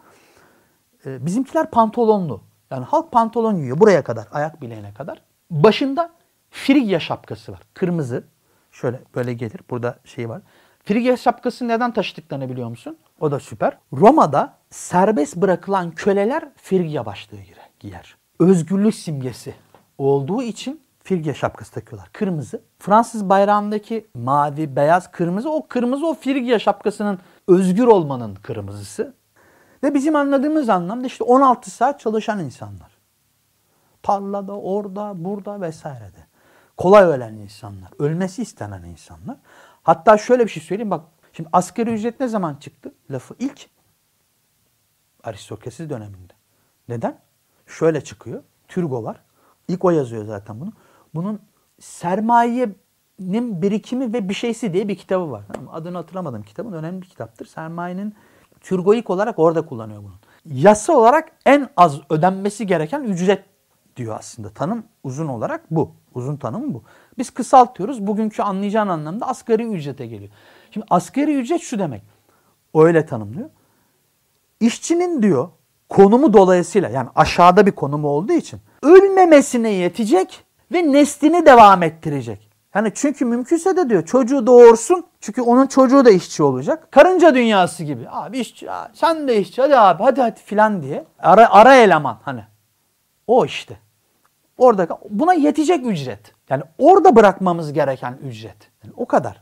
E, 1.05 1.25
bizimkiler 1.25 1.71
pantolonlu. 1.71 2.41
Yani 2.71 2.85
halk 2.85 3.11
pantolon 3.11 3.55
giyiyor 3.55 3.79
buraya 3.79 4.03
kadar, 4.03 4.27
ayak 4.31 4.61
bileğine 4.61 4.93
kadar. 4.93 5.21
Başında 5.51 6.11
frigya 6.51 6.99
şapkası 6.99 7.51
var. 7.51 7.61
Kırmızı. 7.73 8.23
Şöyle 8.71 8.99
böyle 9.15 9.33
gelir. 9.33 9.61
Burada 9.69 9.99
şey 10.03 10.29
var. 10.29 10.41
Frigya 10.83 11.17
şapkasını 11.17 11.67
neden 11.67 11.93
taşıdıklarını 11.93 12.49
biliyor 12.49 12.69
musun? 12.69 12.97
O 13.19 13.31
da 13.31 13.39
süper. 13.39 13.77
Roma'da 13.93 14.53
serbest 14.69 15.35
bırakılan 15.35 15.91
köleler 15.91 16.49
Frigya 16.55 17.05
başlığı 17.05 17.37
giyer. 17.79 18.17
Özgürlük 18.39 18.95
simgesi 18.95 19.55
olduğu 19.97 20.43
için 20.43 20.81
Frigya 21.03 21.33
şapkası 21.33 21.73
takıyorlar. 21.73 22.09
Kırmızı. 22.13 22.61
Fransız 22.79 23.29
bayrağındaki 23.29 24.07
mavi, 24.13 24.75
beyaz, 24.75 25.11
kırmızı. 25.11 25.49
O 25.49 25.67
kırmızı 25.67 26.07
o 26.07 26.13
Frigya 26.13 26.59
şapkasının 26.59 27.19
özgür 27.47 27.87
olmanın 27.87 28.35
kırmızısı. 28.35 29.13
Ve 29.83 29.93
bizim 29.93 30.15
anladığımız 30.15 30.69
anlamda 30.69 31.07
işte 31.07 31.23
16 31.23 31.71
saat 31.71 31.99
çalışan 31.99 32.39
insanlar. 32.39 32.99
Tarlada, 34.03 34.53
orada, 34.53 35.13
burada 35.15 35.61
vesairede. 35.61 36.27
Kolay 36.77 37.03
ölen 37.03 37.33
insanlar. 37.33 37.89
Ölmesi 37.99 38.41
istenen 38.41 38.83
insanlar. 38.83 39.37
Hatta 39.83 40.17
şöyle 40.17 40.45
bir 40.45 40.49
şey 40.49 40.63
söyleyeyim 40.63 40.91
bak. 40.91 41.01
Şimdi 41.39 41.49
asgari 41.53 41.93
ücret 41.93 42.19
ne 42.19 42.27
zaman 42.27 42.55
çıktı? 42.55 42.93
Lafı 43.11 43.35
ilk 43.39 43.69
aristokrasi 45.23 45.89
döneminde. 45.89 46.33
Neden? 46.89 47.19
Şöyle 47.67 48.01
çıkıyor. 48.01 48.43
Türgo 48.67 49.03
var. 49.03 49.21
İlk 49.67 49.85
o 49.85 49.89
yazıyor 49.89 50.25
zaten 50.25 50.59
bunu. 50.59 50.71
Bunun 51.15 51.41
sermayenin 51.79 53.61
birikimi 53.61 54.13
ve 54.13 54.29
bir 54.29 54.33
şeysi 54.33 54.73
diye 54.73 54.87
bir 54.87 54.97
kitabı 54.97 55.31
var. 55.31 55.43
Adını 55.71 55.97
hatırlamadım 55.97 56.43
kitabın. 56.43 56.73
Önemli 56.73 57.01
bir 57.01 57.07
kitaptır. 57.07 57.45
Sermayenin 57.45 58.15
Türgoik 58.61 59.09
olarak 59.09 59.39
orada 59.39 59.65
kullanıyor 59.65 60.03
bunu. 60.03 60.15
Yasa 60.45 60.93
olarak 60.93 61.31
en 61.45 61.69
az 61.77 62.01
ödenmesi 62.09 62.67
gereken 62.67 63.03
ücret 63.03 63.45
diyor 63.95 64.15
aslında. 64.19 64.49
Tanım 64.49 64.83
uzun 65.03 65.27
olarak 65.27 65.71
bu. 65.71 65.91
Uzun 66.13 66.37
tanım 66.37 66.73
bu. 66.73 66.83
Biz 67.17 67.29
kısaltıyoruz. 67.29 68.07
Bugünkü 68.07 68.41
anlayacağın 68.41 68.87
anlamda 68.87 69.27
asgari 69.27 69.63
ücrete 69.63 70.07
geliyor. 70.07 70.31
Şimdi 70.71 70.85
asgari 70.89 71.35
ücret 71.35 71.61
şu 71.61 71.79
demek. 71.79 72.01
Öyle 72.75 73.05
tanımlıyor. 73.05 73.49
İşçinin 74.59 75.21
diyor 75.21 75.49
konumu 75.89 76.33
dolayısıyla 76.33 76.89
yani 76.89 77.09
aşağıda 77.15 77.65
bir 77.65 77.71
konumu 77.71 78.07
olduğu 78.07 78.33
için 78.33 78.59
ölmemesine 78.83 79.69
yetecek 79.69 80.45
ve 80.71 80.91
neslini 80.91 81.45
devam 81.45 81.83
ettirecek. 81.83 82.49
Yani 82.75 82.91
çünkü 82.95 83.25
mümkünse 83.25 83.77
de 83.77 83.89
diyor 83.89 84.05
çocuğu 84.05 84.47
doğursun. 84.47 85.05
Çünkü 85.21 85.41
onun 85.41 85.67
çocuğu 85.67 86.05
da 86.05 86.09
işçi 86.09 86.43
olacak. 86.43 86.91
Karınca 86.91 87.35
dünyası 87.35 87.83
gibi. 87.83 88.09
Abi 88.09 88.39
işçi, 88.39 88.67
sen 88.93 89.27
de 89.27 89.41
işçi 89.41 89.61
hadi 89.61 89.77
abi 89.77 90.03
hadi 90.03 90.21
hadi 90.21 90.39
filan 90.39 90.81
diye. 90.81 91.05
Ara, 91.19 91.51
ara 91.51 91.75
eleman 91.75 92.19
hani. 92.23 92.43
O 93.27 93.45
işte. 93.45 93.79
Orada 94.57 94.87
buna 95.09 95.33
yetecek 95.33 95.85
ücret. 95.85 96.33
Yani 96.49 96.63
orada 96.77 97.15
bırakmamız 97.15 97.73
gereken 97.73 98.17
ücret. 98.23 98.57
Yani 98.83 98.93
o 98.97 99.05
kadar. 99.05 99.41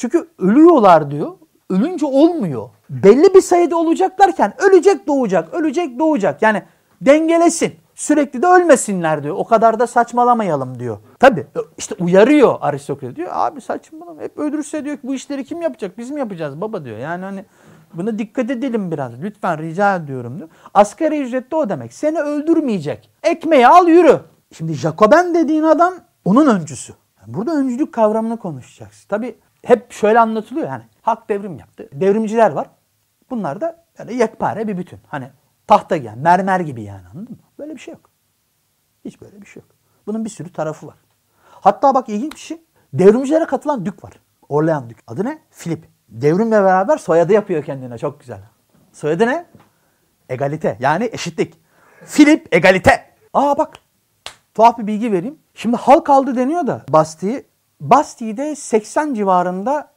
Çünkü 0.00 0.28
ölüyorlar 0.38 1.10
diyor. 1.10 1.32
Ölünce 1.70 2.06
olmuyor. 2.06 2.68
Belli 2.90 3.34
bir 3.34 3.40
sayıda 3.40 3.76
olacaklarken 3.76 4.52
ölecek 4.62 5.06
doğacak, 5.06 5.54
ölecek 5.54 5.98
doğacak. 5.98 6.42
Yani 6.42 6.62
dengelesin. 7.00 7.74
Sürekli 7.94 8.42
de 8.42 8.46
ölmesinler 8.46 9.22
diyor. 9.22 9.34
O 9.38 9.44
kadar 9.44 9.80
da 9.80 9.86
saçmalamayalım 9.86 10.78
diyor. 10.78 10.98
Tabi 11.18 11.46
işte 11.78 11.94
uyarıyor 11.98 12.58
aristokrat 12.60 13.16
diyor. 13.16 13.28
Abi 13.32 13.60
saçmalama 13.60 14.22
hep 14.22 14.38
öldürürse 14.38 14.84
diyor 14.84 14.96
ki 14.96 15.02
bu 15.04 15.14
işleri 15.14 15.44
kim 15.44 15.62
yapacak? 15.62 15.98
Biz 15.98 16.10
mi 16.10 16.18
yapacağız 16.18 16.60
baba 16.60 16.84
diyor. 16.84 16.98
Yani 16.98 17.24
hani 17.24 17.44
buna 17.94 18.18
dikkat 18.18 18.50
edelim 18.50 18.90
biraz. 18.90 19.12
Lütfen 19.22 19.58
rica 19.58 19.96
ediyorum 19.96 20.38
diyor. 20.38 20.48
Asgari 20.74 21.20
ücret 21.20 21.50
de 21.50 21.56
o 21.56 21.68
demek. 21.68 21.92
Seni 21.92 22.20
öldürmeyecek. 22.20 23.10
Ekmeği 23.22 23.68
al 23.68 23.88
yürü. 23.88 24.20
Şimdi 24.52 24.74
Jacoben 24.74 25.34
dediğin 25.34 25.62
adam 25.62 25.94
onun 26.24 26.46
öncüsü. 26.46 26.92
Burada 27.26 27.52
öncülük 27.52 27.94
kavramını 27.94 28.36
konuşacaksın. 28.36 29.08
Tabi 29.08 29.36
hep 29.62 29.92
şöyle 29.92 30.20
anlatılıyor 30.20 30.68
yani. 30.68 30.84
Halk 31.02 31.28
devrim 31.28 31.58
yaptı. 31.58 31.88
Devrimciler 31.92 32.50
var. 32.50 32.70
Bunlar 33.30 33.60
da 33.60 33.84
yani 33.98 34.14
yekpare 34.14 34.68
bir 34.68 34.76
bütün. 34.76 35.00
Hani 35.08 35.30
tahta 35.66 35.96
giyen, 35.96 36.18
mermer 36.18 36.60
gibi 36.60 36.82
yani 36.82 37.02
anladın 37.14 37.32
mı? 37.32 37.44
Böyle 37.58 37.74
bir 37.74 37.80
şey 37.80 37.94
yok. 37.94 38.10
Hiç 39.04 39.20
böyle 39.20 39.40
bir 39.40 39.46
şey 39.46 39.62
yok. 39.62 39.70
Bunun 40.06 40.24
bir 40.24 40.30
sürü 40.30 40.52
tarafı 40.52 40.86
var. 40.86 40.96
Hatta 41.44 41.94
bak 41.94 42.08
ilginç 42.08 42.34
bir 42.34 42.38
şey. 42.38 42.62
Devrimcilere 42.92 43.44
katılan 43.44 43.86
dük 43.86 44.04
var. 44.04 44.12
Orlean 44.48 44.90
dük. 44.90 44.98
Adı 45.06 45.24
ne? 45.24 45.38
Filip. 45.50 45.88
Devrimle 46.08 46.62
beraber 46.62 46.96
soyadı 46.96 47.32
yapıyor 47.32 47.64
kendine. 47.64 47.98
Çok 47.98 48.20
güzel. 48.20 48.40
Soyadı 48.92 49.26
ne? 49.26 49.46
Egalite. 50.28 50.76
Yani 50.80 51.10
eşitlik. 51.12 51.60
Filip 52.04 52.54
egalite. 52.54 53.10
Aa 53.34 53.58
bak. 53.58 53.78
Tuhaf 54.54 54.78
bir 54.78 54.86
bilgi 54.86 55.12
vereyim. 55.12 55.38
Şimdi 55.54 55.76
halk 55.76 56.10
aldı 56.10 56.36
deniyor 56.36 56.66
da 56.66 56.82
Basti'yi. 56.88 57.49
Basti'de 57.80 58.56
80 58.56 59.14
civarında 59.14 59.90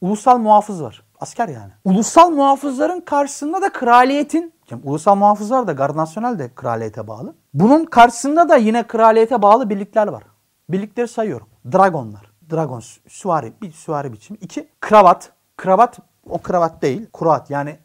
ulusal 0.00 0.38
muhafız 0.38 0.82
var. 0.82 1.02
Asker 1.20 1.48
yani. 1.48 1.72
Ulusal 1.84 2.30
muhafızların 2.30 3.00
karşısında 3.00 3.62
da 3.62 3.72
kraliyetin 3.72 4.52
Şimdi 4.68 4.88
ulusal 4.88 5.16
muhafızlar 5.16 5.66
da 5.66 5.72
Gard 5.72 6.38
de 6.38 6.54
kraliyete 6.54 7.08
bağlı. 7.08 7.34
Bunun 7.54 7.84
karşısında 7.84 8.48
da 8.48 8.56
yine 8.56 8.86
kraliyete 8.86 9.42
bağlı 9.42 9.70
birlikler 9.70 10.06
var. 10.06 10.22
Birlikleri 10.68 11.08
sayıyorum. 11.08 11.46
Dragonlar. 11.72 12.32
Dragon 12.50 12.82
süvari, 13.08 13.52
bir 13.62 13.72
süvari 13.72 14.12
biçimi. 14.12 14.38
İki, 14.38 14.68
kravat. 14.80 15.32
Kravat 15.56 15.98
o 16.28 16.38
kravat 16.38 16.82
değil. 16.82 17.06
Kurat 17.12 17.50
yani 17.50 17.78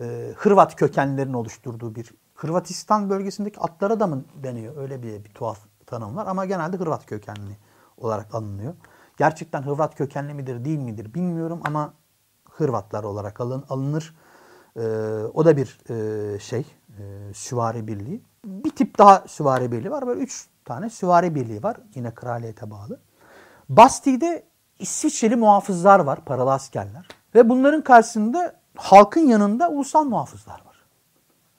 e, 0.00 0.32
Hırvat 0.36 0.76
kökenlerin 0.76 1.32
oluşturduğu 1.32 1.94
bir 1.94 2.10
Hırvatistan 2.34 3.10
bölgesindeki 3.10 3.60
atlara 3.60 4.00
da 4.00 4.06
mı 4.06 4.24
deniyor? 4.42 4.76
Öyle 4.76 5.02
bir, 5.02 5.24
bir 5.24 5.30
tuhaf 5.34 5.58
tanım 5.86 6.16
var 6.16 6.26
ama 6.26 6.44
genelde 6.44 6.76
Hırvat 6.76 7.06
kökenli 7.06 7.56
olarak 8.00 8.34
alınıyor. 8.34 8.74
Gerçekten 9.16 9.62
Hırvat 9.62 9.94
kökenli 9.94 10.34
midir 10.34 10.64
değil 10.64 10.78
midir 10.78 11.14
bilmiyorum 11.14 11.60
ama 11.64 11.94
Hırvatlar 12.50 13.04
olarak 13.04 13.40
alın, 13.40 13.64
alınır. 13.68 14.14
Ee, 14.76 14.80
o 15.34 15.44
da 15.44 15.56
bir 15.56 15.78
e, 15.90 16.38
şey, 16.38 16.66
e, 16.98 17.34
süvari 17.34 17.86
birliği. 17.86 18.22
Bir 18.44 18.70
tip 18.70 18.98
daha 18.98 19.24
süvari 19.26 19.72
birliği 19.72 19.90
var. 19.90 20.06
Böyle 20.06 20.20
üç 20.20 20.48
tane 20.64 20.90
süvari 20.90 21.34
birliği 21.34 21.62
var. 21.62 21.76
Yine 21.94 22.14
kraliyete 22.14 22.70
bağlı. 22.70 23.00
Basti'de 23.68 24.42
İsviçreli 24.78 25.36
muhafızlar 25.36 26.00
var, 26.00 26.24
paralı 26.24 26.52
askerler. 26.52 27.08
Ve 27.34 27.48
bunların 27.48 27.84
karşısında 27.84 28.54
halkın 28.76 29.20
yanında 29.20 29.70
ulusal 29.70 30.04
muhafızlar 30.04 30.60
var. 30.66 30.84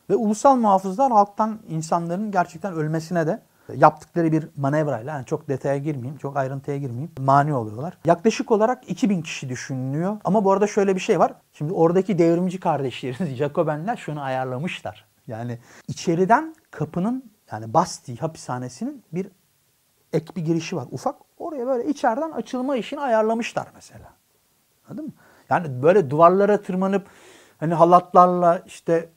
Ve 0.09 0.15
ulusal 0.15 0.55
muhafızlar 0.55 1.11
halktan 1.11 1.59
insanların 1.69 2.31
gerçekten 2.31 2.73
ölmesine 2.73 3.27
de 3.27 3.41
yaptıkları 3.77 4.31
bir 4.31 4.47
manevrayla 4.57 5.13
yani 5.13 5.25
çok 5.25 5.47
detaya 5.47 5.77
girmeyeyim, 5.77 6.17
çok 6.17 6.37
ayrıntıya 6.37 6.77
girmeyeyim 6.77 7.11
mani 7.19 7.53
oluyorlar. 7.53 7.97
Yaklaşık 8.05 8.51
olarak 8.51 8.89
2000 8.89 9.21
kişi 9.21 9.49
düşünülüyor. 9.49 10.17
Ama 10.23 10.45
bu 10.45 10.51
arada 10.51 10.67
şöyle 10.67 10.95
bir 10.95 10.99
şey 11.01 11.19
var. 11.19 11.33
Şimdi 11.53 11.73
oradaki 11.73 12.17
devrimci 12.17 12.59
kardeşlerimiz 12.59 13.35
Jacobenler 13.37 13.97
şunu 13.97 14.21
ayarlamışlar. 14.21 15.05
Yani 15.27 15.59
içeriden 15.87 16.55
kapının 16.71 17.31
yani 17.51 17.73
Basti 17.73 18.17
hapishanesinin 18.17 19.03
bir 19.13 19.27
ek 20.13 20.25
bir 20.35 20.45
girişi 20.45 20.75
var 20.75 20.87
ufak. 20.91 21.15
Oraya 21.37 21.67
böyle 21.67 21.89
içeriden 21.89 22.31
açılma 22.31 22.75
işini 22.75 22.99
ayarlamışlar 22.99 23.67
mesela. 23.75 24.13
Anladın 24.89 25.05
mı? 25.05 25.11
Yani 25.49 25.83
böyle 25.83 26.09
duvarlara 26.09 26.61
tırmanıp 26.61 27.07
hani 27.59 27.73
halatlarla 27.73 28.63
işte 28.65 29.09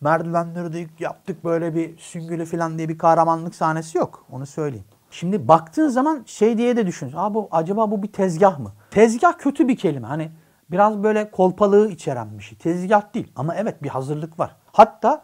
merdivenleri 0.00 0.72
de 0.72 0.86
yaptık 0.98 1.44
böyle 1.44 1.74
bir 1.74 1.98
süngülü 1.98 2.44
falan 2.44 2.78
diye 2.78 2.88
bir 2.88 2.98
kahramanlık 2.98 3.54
sahnesi 3.54 3.98
yok. 3.98 4.26
Onu 4.30 4.46
söyleyeyim. 4.46 4.86
Şimdi 5.10 5.48
baktığın 5.48 5.88
zaman 5.88 6.22
şey 6.26 6.58
diye 6.58 6.76
de 6.76 6.86
düşün. 6.86 7.12
Aa 7.16 7.34
bu 7.34 7.48
acaba 7.50 7.90
bu 7.90 8.02
bir 8.02 8.12
tezgah 8.12 8.58
mı? 8.58 8.72
Tezgah 8.90 9.38
kötü 9.38 9.68
bir 9.68 9.76
kelime. 9.76 10.06
Hani 10.06 10.30
biraz 10.70 11.02
böyle 11.02 11.30
kolpalığı 11.30 11.90
içeren 11.90 12.38
bir 12.38 12.42
şey. 12.42 12.58
Tezgah 12.58 13.14
değil 13.14 13.32
ama 13.36 13.54
evet 13.54 13.82
bir 13.82 13.88
hazırlık 13.88 14.38
var. 14.38 14.56
Hatta 14.72 15.22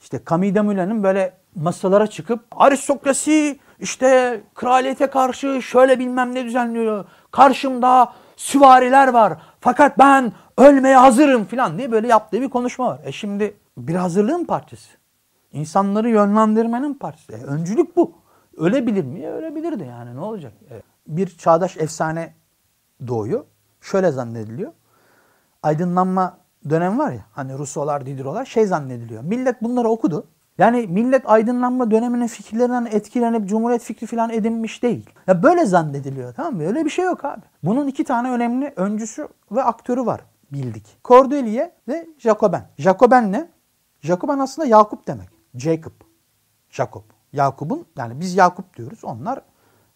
işte 0.00 0.20
Camille 0.30 0.62
Müller'in 0.62 1.02
böyle 1.02 1.32
masalara 1.54 2.06
çıkıp 2.06 2.40
aristokrasi 2.56 3.58
işte 3.80 4.40
kraliyete 4.54 5.06
karşı 5.06 5.62
şöyle 5.62 5.98
bilmem 5.98 6.34
ne 6.34 6.44
düzenliyor. 6.44 7.04
Karşımda 7.30 8.12
süvariler 8.36 9.08
var. 9.08 9.32
Fakat 9.60 9.98
ben 9.98 10.32
ölmeye 10.58 10.96
hazırım 10.96 11.44
falan 11.44 11.78
diye 11.78 11.92
böyle 11.92 12.08
yaptığı 12.08 12.40
bir 12.40 12.48
konuşma 12.48 12.86
var. 12.86 13.00
E 13.04 13.12
şimdi 13.12 13.54
bir 13.88 13.94
hazırlığın 13.94 14.44
parçası. 14.44 14.88
İnsanları 15.52 16.08
yönlendirmenin 16.08 16.94
parçası. 16.94 17.32
E, 17.32 17.44
öncülük 17.44 17.96
bu. 17.96 18.12
Ölebilir 18.56 19.04
mi? 19.04 19.28
Ölebilirdi 19.28 19.84
yani 19.84 20.16
ne 20.16 20.20
olacak? 20.20 20.52
E, 20.70 20.82
bir 21.06 21.26
çağdaş 21.38 21.76
efsane 21.76 22.34
doğuyor. 23.06 23.44
Şöyle 23.80 24.10
zannediliyor. 24.10 24.72
Aydınlanma 25.62 26.38
dönem 26.70 26.98
var 26.98 27.12
ya 27.12 27.24
hani 27.32 27.58
Rusolar, 27.58 28.06
Diderot'lar 28.06 28.44
şey 28.44 28.66
zannediliyor. 28.66 29.22
Millet 29.22 29.62
bunları 29.62 29.88
okudu. 29.88 30.26
Yani 30.58 30.86
millet 30.86 31.30
aydınlanma 31.30 31.90
döneminin 31.90 32.26
fikirlerinden 32.26 32.88
etkilenip 32.90 33.48
cumhuriyet 33.48 33.82
fikri 33.82 34.06
falan 34.06 34.30
edinmiş 34.30 34.82
değil. 34.82 35.10
Ya 35.26 35.42
böyle 35.42 35.66
zannediliyor 35.66 36.34
tamam 36.34 36.54
mı? 36.54 36.66
Öyle 36.66 36.84
bir 36.84 36.90
şey 36.90 37.04
yok 37.04 37.24
abi. 37.24 37.42
Bunun 37.62 37.86
iki 37.86 38.04
tane 38.04 38.30
önemli 38.30 38.72
öncüsü 38.76 39.28
ve 39.50 39.62
aktörü 39.62 40.06
var 40.06 40.20
bildik. 40.52 40.98
Cordelier 41.04 41.70
ve 41.88 42.06
Jacoben. 42.18 42.62
Jacoben 42.78 43.32
ne? 43.32 43.48
Jacoben 44.02 44.38
aslında 44.38 44.68
Yakup 44.68 45.06
demek. 45.06 45.28
Jacob. 45.54 45.92
Jacob. 46.70 47.02
Yakup'un 47.32 47.86
yani 47.96 48.20
biz 48.20 48.36
Yakup 48.36 48.76
diyoruz. 48.76 49.04
Onlar 49.04 49.42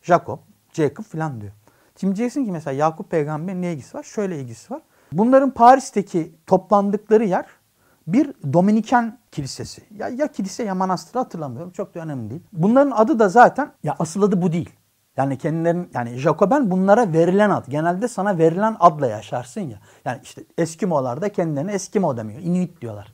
Jacob, 0.03 0.39
Jacob 0.73 1.05
filan 1.05 1.41
diyor. 1.41 1.53
Şimdi 2.01 2.17
diyeceksin 2.17 2.45
ki 2.45 2.53
mesela 2.53 2.75
Yakup 2.75 3.11
peygamberin 3.11 3.63
ne 3.63 3.73
ilgisi 3.73 3.97
var? 3.97 4.03
Şöyle 4.03 4.41
ilgisi 4.41 4.75
var. 4.75 4.83
Bunların 5.13 5.51
Paris'teki 5.51 6.35
toplandıkları 6.47 7.25
yer 7.25 7.47
bir 8.07 8.35
Dominiken 8.53 9.19
kilisesi. 9.33 9.83
Ya, 9.99 10.09
ya 10.09 10.29
kilise 10.29 10.65
ya 10.65 10.75
manastır 10.75 11.19
hatırlamıyorum. 11.19 11.71
Çok 11.71 11.95
da 11.95 12.01
önemli 12.01 12.31
değil. 12.31 12.43
Bunların 12.53 12.91
adı 12.91 13.19
da 13.19 13.29
zaten 13.29 13.73
ya 13.83 13.97
asıl 13.99 14.23
adı 14.23 14.43
bu 14.43 14.53
değil. 14.53 14.71
Yani 15.17 15.39
kendilerinin 15.39 15.91
yani 15.95 16.17
Jacoben 16.17 16.71
bunlara 16.71 17.13
verilen 17.13 17.51
ad. 17.51 17.65
Genelde 17.69 18.09
sana 18.09 18.39
verilen 18.39 18.77
adla 18.81 19.07
yaşarsın 19.07 19.61
ya. 19.61 19.79
Yani 20.05 20.21
işte 20.23 20.45
Eskimolar 20.59 21.23
da 21.23 21.29
kendilerine 21.29 21.73
Eskimo 21.73 22.17
demiyor. 22.17 22.41
Inuit 22.41 22.81
diyorlar. 22.81 23.14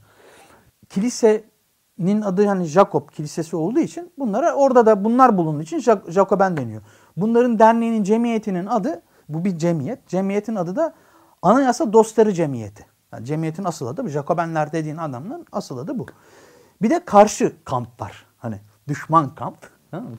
Kilisenin 0.91 2.23
adı 2.23 2.47
hani 2.47 2.65
Jacob 2.65 3.11
kilisesi 3.11 3.57
olduğu 3.57 3.81
için 3.81 4.13
bunlara 4.19 4.53
orada 4.55 4.87
da 4.87 5.05
bunlar 5.05 5.37
bulunduğu 5.37 5.63
için 5.63 5.79
Jacoben 6.09 6.57
deniyor. 6.57 6.83
Bunların 7.17 7.59
derneğinin 7.59 8.03
cemiyetinin 8.03 8.67
adı 8.67 9.03
bu 9.29 9.45
bir 9.45 9.59
cemiyet. 9.59 10.09
Cemiyetin 10.09 10.55
adı 10.55 10.77
da 10.77 10.95
Anayasa 11.43 11.93
Dostları 11.93 12.33
Cemiyeti. 12.33 12.87
Yani 13.13 13.25
cemiyetin 13.25 13.65
asıl 13.65 13.87
adı 13.87 14.05
bu. 14.05 14.09
Jacobenler 14.09 14.73
dediğin 14.73 14.97
adamların 14.97 15.47
asıl 15.53 15.79
adı 15.79 15.99
bu. 15.99 16.07
Bir 16.83 16.91
de 16.91 17.05
karşı 17.05 17.53
kamp 17.65 18.01
var. 18.01 18.27
Hani 18.39 18.57
düşman 18.89 19.35
kamp. 19.35 19.57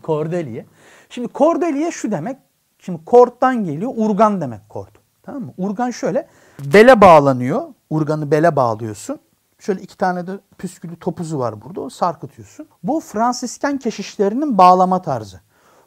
Kordeliye. 0.04 0.66
Şimdi 1.10 1.28
Kordeliye 1.28 1.92
şu 1.92 2.12
demek. 2.12 2.38
Şimdi 2.80 3.06
korttan 3.06 3.66
geliyor. 3.66 3.92
Urgan 3.96 4.42
demek 4.42 4.70
kort. 4.70 4.92
Tamam 5.24 5.42
mı? 5.44 5.54
Urgan 5.58 5.92
şöyle. 5.92 6.28
Bele 6.74 7.02
bağlanıyor. 7.02 7.62
Urganı 7.90 8.32
bele 8.32 8.56
bağlıyorsun. 8.56 9.20
Şöyle 9.62 9.82
iki 9.82 9.98
tane 9.98 10.28
de 10.28 10.40
püskülü 10.58 10.96
topuzu 10.96 11.40
var 11.40 11.62
burada. 11.62 11.82
O 11.82 11.90
sarkıtıyorsun. 11.90 12.68
Bu 12.84 13.00
Fransisken 13.00 13.78
keşişlerinin 13.78 14.58
bağlama 14.58 15.02
tarzı. 15.02 15.42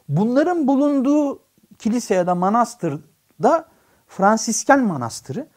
Bunların 0.09 0.67
bulunduğu 0.67 1.39
kilise 1.79 2.15
ya 2.15 2.27
da 2.27 2.35
manastırda 2.35 3.65
Fransisken 4.07 4.83
manastırı 4.83 5.47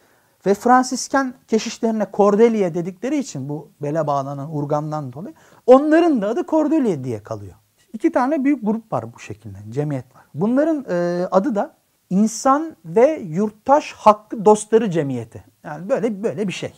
ve 0.46 0.54
Fransisken 0.54 1.34
keşişlerine 1.48 2.06
Cordeliye 2.12 2.74
dedikleri 2.74 3.18
için 3.18 3.48
bu 3.48 3.70
bele 3.82 4.06
bağlanan 4.06 4.56
urgandan 4.56 5.12
dolayı 5.12 5.34
onların 5.66 6.22
da 6.22 6.28
adı 6.28 6.46
Cordeliye 6.46 7.04
diye 7.04 7.22
kalıyor. 7.22 7.54
İki 7.92 8.12
tane 8.12 8.44
büyük 8.44 8.66
grup 8.66 8.92
var 8.92 9.14
bu 9.14 9.18
şekilde. 9.18 9.58
Cemiyet 9.68 10.16
var. 10.16 10.24
Bunların 10.34 10.84
e, 10.90 11.28
adı 11.30 11.54
da 11.54 11.74
İnsan 12.10 12.76
ve 12.84 13.18
Yurttaş 13.18 13.92
Hakkı 13.92 14.44
Dostları 14.44 14.90
Cemiyeti. 14.90 15.44
Yani 15.64 15.88
böyle 15.88 16.22
böyle 16.22 16.48
bir 16.48 16.52
şey. 16.52 16.74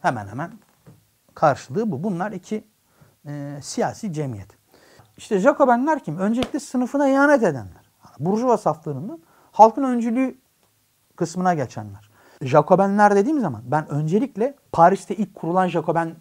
Hemen 0.00 0.26
hemen 0.26 0.50
karşılığı 1.38 1.92
bu. 1.92 2.02
Bunlar 2.02 2.32
iki 2.32 2.64
e, 3.26 3.58
siyasi 3.62 4.12
cemiyet. 4.12 4.48
İşte 5.16 5.38
Jacobenler 5.38 6.04
kim? 6.04 6.18
Öncelikle 6.18 6.60
sınıfına 6.60 7.08
ihanet 7.08 7.42
edenler. 7.42 7.90
Burjuva 8.18 8.56
saflarından 8.56 9.20
halkın 9.52 9.82
öncülüğü 9.82 10.38
kısmına 11.16 11.54
geçenler. 11.54 12.10
Jacobenler 12.42 13.16
dediğim 13.16 13.40
zaman 13.40 13.62
ben 13.64 13.88
öncelikle 13.88 14.54
Paris'te 14.72 15.16
ilk 15.16 15.34
kurulan 15.34 15.68
Jacoben 15.68 16.14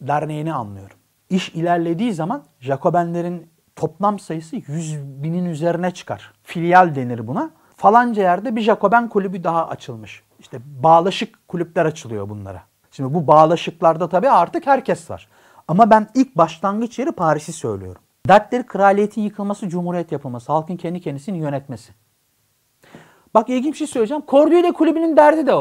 derneğini 0.00 0.54
anlıyorum. 0.54 0.96
İş 1.30 1.48
ilerlediği 1.48 2.12
zaman 2.14 2.42
Jacobenlerin 2.60 3.50
toplam 3.76 4.18
sayısı 4.18 4.56
100 4.56 4.98
binin 5.22 5.44
üzerine 5.44 5.90
çıkar. 5.90 6.32
Filial 6.42 6.94
denir 6.94 7.26
buna. 7.26 7.50
Falanca 7.76 8.22
yerde 8.22 8.56
bir 8.56 8.60
Jacoben 8.60 9.08
kulübü 9.08 9.44
daha 9.44 9.68
açılmış. 9.68 10.22
İşte 10.38 10.58
bağlaşık 10.82 11.48
kulüpler 11.48 11.86
açılıyor 11.86 12.28
bunlara. 12.28 12.69
Şimdi 13.00 13.14
bu 13.14 13.26
bağlaşıklarda 13.26 14.08
tabii 14.08 14.30
artık 14.30 14.66
herkes 14.66 15.10
var. 15.10 15.28
Ama 15.68 15.90
ben 15.90 16.08
ilk 16.14 16.36
başlangıç 16.36 16.98
yeri 16.98 17.12
Paris'i 17.12 17.52
söylüyorum. 17.52 18.02
Dertleri 18.28 18.66
kraliyetin 18.66 19.22
yıkılması, 19.22 19.68
cumhuriyet 19.68 20.12
yapılması, 20.12 20.52
halkın 20.52 20.76
kendi 20.76 21.00
kendisini 21.00 21.38
yönetmesi. 21.38 21.92
Bak 23.34 23.48
ilginç 23.48 23.72
bir 23.72 23.78
şey 23.78 23.86
söyleyeceğim. 23.86 24.22
Cordüyle 24.28 24.72
kulübünün 24.72 25.16
derdi 25.16 25.46
de 25.46 25.54
o. 25.54 25.60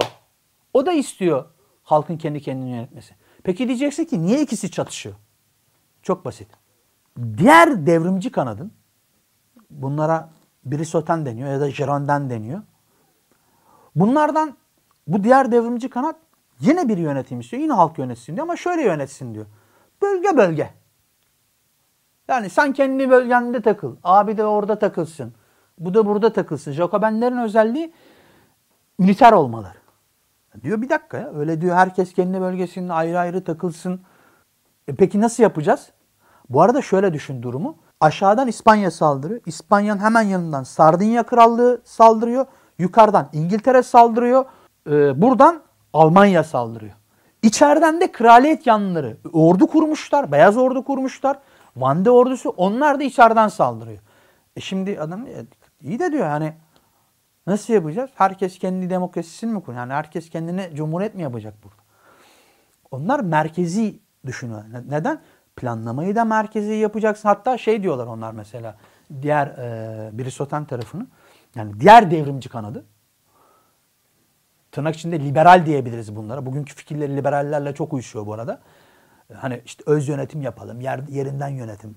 O 0.74 0.86
da 0.86 0.92
istiyor 0.92 1.46
halkın 1.84 2.18
kendi 2.18 2.42
kendini 2.42 2.70
yönetmesi. 2.70 3.16
Peki 3.44 3.68
diyeceksin 3.68 4.06
ki 4.06 4.22
niye 4.22 4.42
ikisi 4.42 4.72
çatışıyor? 4.72 5.16
Çok 6.04 6.26
basit. 6.26 6.48
Diğer 7.38 7.86
devrimci 7.86 8.32
kanadın 8.32 8.72
bunlara 9.70 10.30
Brisoten 10.66 11.26
deniyor 11.26 11.50
ya 11.50 11.60
da 11.60 11.70
Giron'dan 11.70 12.30
deniyor. 12.30 12.62
Bunlardan 13.96 14.58
bu 15.08 15.24
diğer 15.24 15.52
devrimci 15.52 15.90
kanat 15.90 16.16
yine 16.60 16.90
bir 16.90 16.98
yönetim 16.98 17.40
istiyor. 17.40 17.64
Yine 17.64 17.74
halk 17.74 17.98
yönetsin 18.00 18.36
diyor 18.36 18.44
ama 18.44 18.56
şöyle 18.56 18.82
yönetsin 18.82 19.34
diyor. 19.34 19.46
Bölge 20.02 20.38
bölge. 20.38 20.70
Yani 22.28 22.50
sen 22.50 22.74
kendi 22.74 23.10
bölgende 23.10 23.62
takıl. 23.62 23.96
Abi 24.04 24.38
de 24.38 24.46
orada 24.46 24.80
takılsın. 24.80 25.34
Bu 25.78 25.94
da 25.94 26.06
burada 26.06 26.34
takılsın. 26.34 26.72
Jacobenlerin 26.72 27.38
özelliği 27.38 27.94
üniter 29.00 29.32
olmaları. 29.32 29.78
Diyor 30.62 30.82
bir 30.82 30.90
dakika 30.90 31.18
ya 31.18 31.32
öyle 31.34 31.62
diyor 31.62 31.76
herkes 31.76 32.14
kendi 32.14 32.42
bölgesinde 32.42 32.94
ayrı 32.94 33.20
ayrı 33.20 33.44
takılsın. 33.44 34.02
E 34.88 34.96
peki 34.96 35.22
nasıl 35.22 35.44
yapacağız? 35.44 35.92
Bu 36.50 36.62
arada 36.62 36.82
şöyle 36.82 37.14
düşün 37.14 37.44
durumu. 37.44 37.78
Aşağıdan 38.00 38.48
İspanya 38.48 38.92
saldırıyor. 38.92 39.42
İspanya'nın 39.46 40.00
hemen 40.00 40.22
yanından 40.22 40.64
Sardinya 40.64 41.24
Krallığı 41.24 41.82
saldırıyor. 41.84 42.46
Yukarıdan 42.78 43.30
İngiltere 43.34 43.84
saldırıyor. 43.84 44.46
Ee, 44.90 45.22
buradan 45.22 45.62
Almanya 45.94 46.44
saldırıyor. 46.44 46.94
İçeriden 47.42 48.02
de 48.02 48.12
kraliyet 48.12 48.68
yanlıları 48.68 49.18
ordu 49.34 49.68
kurmuşlar. 49.68 50.32
Beyaz 50.32 50.58
ordu 50.58 50.84
kurmuşlar. 50.84 51.38
Vande 51.76 52.12
ordusu 52.12 52.50
onlar 52.50 53.00
da 53.00 53.04
içeriden 53.04 53.48
saldırıyor. 53.48 54.00
E 54.56 54.62
şimdi 54.62 55.00
adam 55.00 55.28
e, 55.28 55.46
iyi 55.82 56.00
de 56.00 56.12
diyor 56.12 56.26
yani 56.26 56.54
nasıl 57.48 57.74
yapacağız? 57.74 58.10
Herkes 58.16 58.60
kendi 58.60 58.90
demokrasisini 58.90 59.54
mi 59.54 59.62
kuruyor? 59.62 59.80
Yani 59.80 59.94
herkes 59.94 60.30
kendine 60.30 60.76
cumhuriyet 60.76 61.16
mi 61.16 61.22
yapacak 61.22 61.54
burada? 61.64 61.82
Onlar 62.92 63.20
merkezi 63.20 64.00
düşünüyor. 64.26 64.64
Neden? 64.90 65.20
Planlamayı 65.56 66.16
da 66.16 66.26
merkezi 66.26 66.74
yapacaksın. 66.74 67.30
Hatta 67.30 67.58
şey 67.58 67.84
diyorlar 67.84 68.08
onlar 68.08 68.32
mesela 68.32 68.78
diğer 69.22 69.48
e, 69.48 70.18
Brisoten 70.18 70.66
tarafını 70.66 71.08
yani 71.56 71.80
diğer 71.80 72.12
devrimci 72.12 72.50
kanadı 72.50 72.86
tırnak 74.72 74.96
içinde 74.96 75.20
liberal 75.20 75.66
diyebiliriz 75.66 76.16
bunlara. 76.16 76.46
Bugünkü 76.46 76.76
fikirleri 76.76 77.18
liberallerle 77.18 77.74
çok 77.74 77.94
uyuşuyor 77.94 78.26
bu 78.26 78.34
arada. 78.34 78.60
Hani 79.34 79.62
işte 79.66 79.84
öz 79.88 80.08
yönetim 80.08 80.42
yapalım, 80.42 80.82
yer, 80.82 81.00
yerinden 81.10 81.50
yönetim 81.50 81.96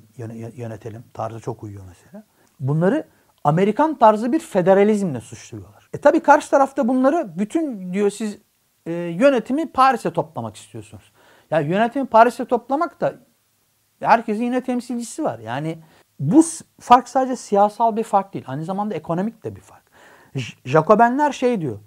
yönetelim 0.56 1.04
tarzı 1.14 1.40
çok 1.40 1.62
uyuyor 1.62 1.84
mesela. 1.88 2.24
Bunları 2.60 3.06
Amerikan 3.44 3.98
tarzı 3.98 4.32
bir 4.32 4.38
federalizmle 4.38 5.20
suçluyorlar. 5.20 5.88
E 5.92 5.98
tabi 5.98 6.20
karşı 6.20 6.50
tarafta 6.50 6.88
bunları 6.88 7.38
bütün 7.38 7.92
diyor 7.92 8.10
siz 8.10 8.38
e, 8.86 8.92
yönetimi 8.92 9.72
Paris'e 9.72 10.12
toplamak 10.12 10.56
istiyorsunuz. 10.56 11.12
Ya 11.50 11.60
yönetimi 11.60 12.06
Paris'e 12.06 12.44
toplamak 12.44 13.00
da 13.00 13.14
herkesin 14.00 14.44
yine 14.44 14.60
temsilcisi 14.60 15.24
var. 15.24 15.38
Yani 15.38 15.78
bu 16.20 16.44
fark 16.80 17.08
sadece 17.08 17.36
siyasal 17.36 17.96
bir 17.96 18.04
fark 18.04 18.34
değil. 18.34 18.44
Aynı 18.48 18.64
zamanda 18.64 18.94
ekonomik 18.94 19.44
de 19.44 19.56
bir 19.56 19.60
fark. 19.60 19.82
Jacobenler 20.64 21.32
şey 21.32 21.60
diyor. 21.60 21.78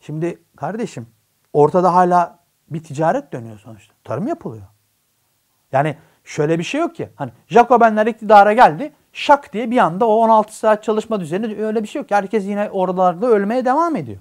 Şimdi 0.00 0.42
kardeşim 0.56 1.06
ortada 1.52 1.94
hala 1.94 2.38
bir 2.70 2.82
ticaret 2.82 3.32
dönüyor 3.32 3.58
sonuçta. 3.58 3.94
Tarım 4.04 4.26
yapılıyor. 4.26 4.66
Yani 5.72 5.96
şöyle 6.24 6.58
bir 6.58 6.64
şey 6.64 6.80
yok 6.80 6.94
ki. 6.94 7.08
Hani 7.16 7.30
Jacobenler 7.46 8.06
iktidara 8.06 8.52
geldi. 8.52 8.92
Şak 9.12 9.52
diye 9.52 9.70
bir 9.70 9.78
anda 9.78 10.06
o 10.08 10.14
16 10.14 10.56
saat 10.56 10.82
çalışma 10.84 11.20
düzeni 11.20 11.64
öyle 11.64 11.82
bir 11.82 11.88
şey 11.88 12.02
yok. 12.02 12.10
Herkes 12.10 12.46
yine 12.46 12.70
oralarda 12.70 13.26
ölmeye 13.26 13.64
devam 13.64 13.96
ediyor. 13.96 14.20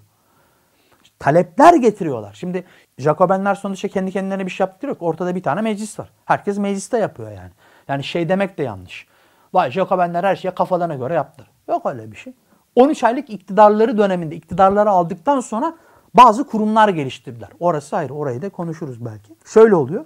Talepler 1.19 1.73
getiriyorlar. 1.73 2.33
Şimdi 2.33 2.63
Jacobenler 2.97 3.55
sonuçta 3.55 3.87
kendi 3.87 4.11
kendilerine 4.11 4.45
bir 4.45 4.51
şey 4.51 4.65
yaptırıyor. 4.65 4.97
Ortada 4.99 5.35
bir 5.35 5.43
tane 5.43 5.61
meclis 5.61 5.99
var. 5.99 6.09
Herkes 6.25 6.57
mecliste 6.57 6.97
yapıyor 6.97 7.31
yani. 7.31 7.51
Yani 7.87 8.03
şey 8.03 8.29
demek 8.29 8.57
de 8.57 8.63
yanlış. 8.63 9.07
Vay 9.53 9.71
Jacobenler 9.71 10.23
her 10.23 10.35
şeye 10.35 10.51
kafalarına 10.51 10.95
göre 10.95 11.13
yaptılar. 11.13 11.49
Yok 11.67 11.85
öyle 11.85 12.11
bir 12.11 12.17
şey. 12.17 12.33
13 12.77 13.03
aylık 13.03 13.29
iktidarları 13.29 13.97
döneminde 13.97 14.35
iktidarları 14.35 14.89
aldıktan 14.89 15.39
sonra 15.39 15.77
bazı 16.13 16.47
kurumlar 16.47 16.89
geliştirdiler. 16.89 17.49
Orası 17.59 17.97
ayrı. 17.97 18.13
Orayı 18.13 18.41
da 18.41 18.49
konuşuruz 18.49 19.05
belki. 19.05 19.35
Şöyle 19.45 19.75
oluyor. 19.75 20.05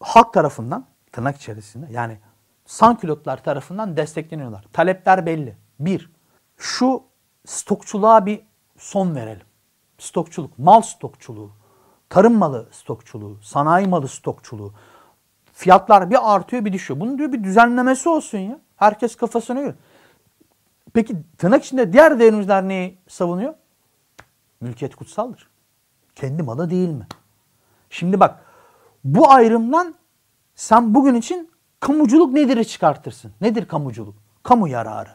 Halk 0.00 0.32
tarafından 0.32 0.86
tırnak 1.12 1.36
içerisinde 1.36 1.86
yani 1.90 2.18
sankülotlar 2.66 3.44
tarafından 3.44 3.96
destekleniyorlar. 3.96 4.64
Talepler 4.72 5.26
belli. 5.26 5.56
Bir, 5.80 6.10
şu 6.56 7.02
stokçuluğa 7.46 8.26
bir 8.26 8.40
son 8.78 9.14
verelim. 9.14 9.46
Stokçuluk, 9.98 10.58
mal 10.58 10.82
stokçuluğu, 10.82 11.50
tarım 12.08 12.34
malı 12.34 12.68
stokçuluğu, 12.70 13.38
sanayi 13.42 13.88
malı 13.88 14.08
stokçuluğu. 14.08 14.72
Fiyatlar 15.52 16.10
bir 16.10 16.34
artıyor 16.34 16.64
bir 16.64 16.72
düşüyor. 16.72 17.00
Bunun 17.00 17.18
diyor 17.18 17.32
bir 17.32 17.44
düzenlemesi 17.44 18.08
olsun 18.08 18.38
ya. 18.38 18.58
Herkes 18.76 19.16
kafasına 19.16 19.60
göre. 19.60 19.74
Peki 20.92 21.16
tırnak 21.38 21.64
içinde 21.64 21.92
diğer 21.92 22.20
devrimciler 22.20 22.68
neyi 22.68 22.98
savunuyor? 23.08 23.54
Mülkiyet 24.60 24.96
kutsaldır. 24.96 25.48
Kendi 26.14 26.42
malı 26.42 26.70
değil 26.70 26.88
mi? 26.88 27.06
Şimdi 27.90 28.20
bak 28.20 28.40
bu 29.04 29.30
ayrımdan 29.30 29.94
sen 30.54 30.94
bugün 30.94 31.14
için 31.14 31.50
kamuculuk 31.80 32.32
nedir'i 32.32 32.66
çıkartırsın. 32.66 33.32
Nedir 33.40 33.68
kamuculuk? 33.68 34.14
Kamu 34.42 34.68
yararı. 34.68 35.10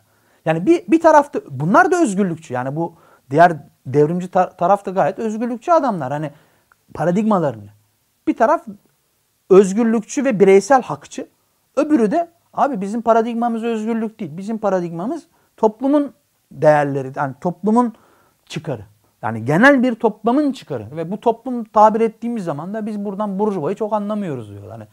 Yani 0.45 0.65
bir, 0.65 0.87
bir 0.87 1.01
tarafta 1.01 1.41
bunlar 1.49 1.91
da 1.91 2.01
özgürlükçü. 2.01 2.53
Yani 2.53 2.75
bu 2.75 2.95
diğer 3.29 3.57
devrimci 3.85 4.27
tar- 4.27 4.57
tarafta 4.57 4.91
gayet 4.91 5.19
özgürlükçü 5.19 5.71
adamlar. 5.71 6.11
Hani 6.11 6.31
paradigmalarını. 6.93 7.69
Bir 8.27 8.37
taraf 8.37 8.65
özgürlükçü 9.49 10.25
ve 10.25 10.39
bireysel 10.39 10.81
hakçı. 10.81 11.27
Öbürü 11.75 12.11
de 12.11 12.31
abi 12.53 12.81
bizim 12.81 13.01
paradigmamız 13.01 13.63
özgürlük 13.63 14.19
değil. 14.19 14.37
Bizim 14.37 14.57
paradigmamız 14.57 15.23
toplumun 15.57 16.13
değerleri. 16.51 17.11
Yani 17.15 17.35
toplumun 17.41 17.93
çıkarı. 18.45 18.85
Yani 19.21 19.45
genel 19.45 19.83
bir 19.83 19.95
toplumun 19.95 20.51
çıkarı. 20.51 20.87
Ve 20.95 21.11
bu 21.11 21.19
toplum 21.19 21.63
tabir 21.63 22.01
ettiğimiz 22.01 22.43
zaman 22.43 22.73
da 22.73 22.85
biz 22.85 23.05
buradan 23.05 23.39
burjuvayı 23.39 23.75
çok 23.75 23.93
anlamıyoruz 23.93 24.49
diyorlar. 24.49 24.71
Hani 24.71 24.87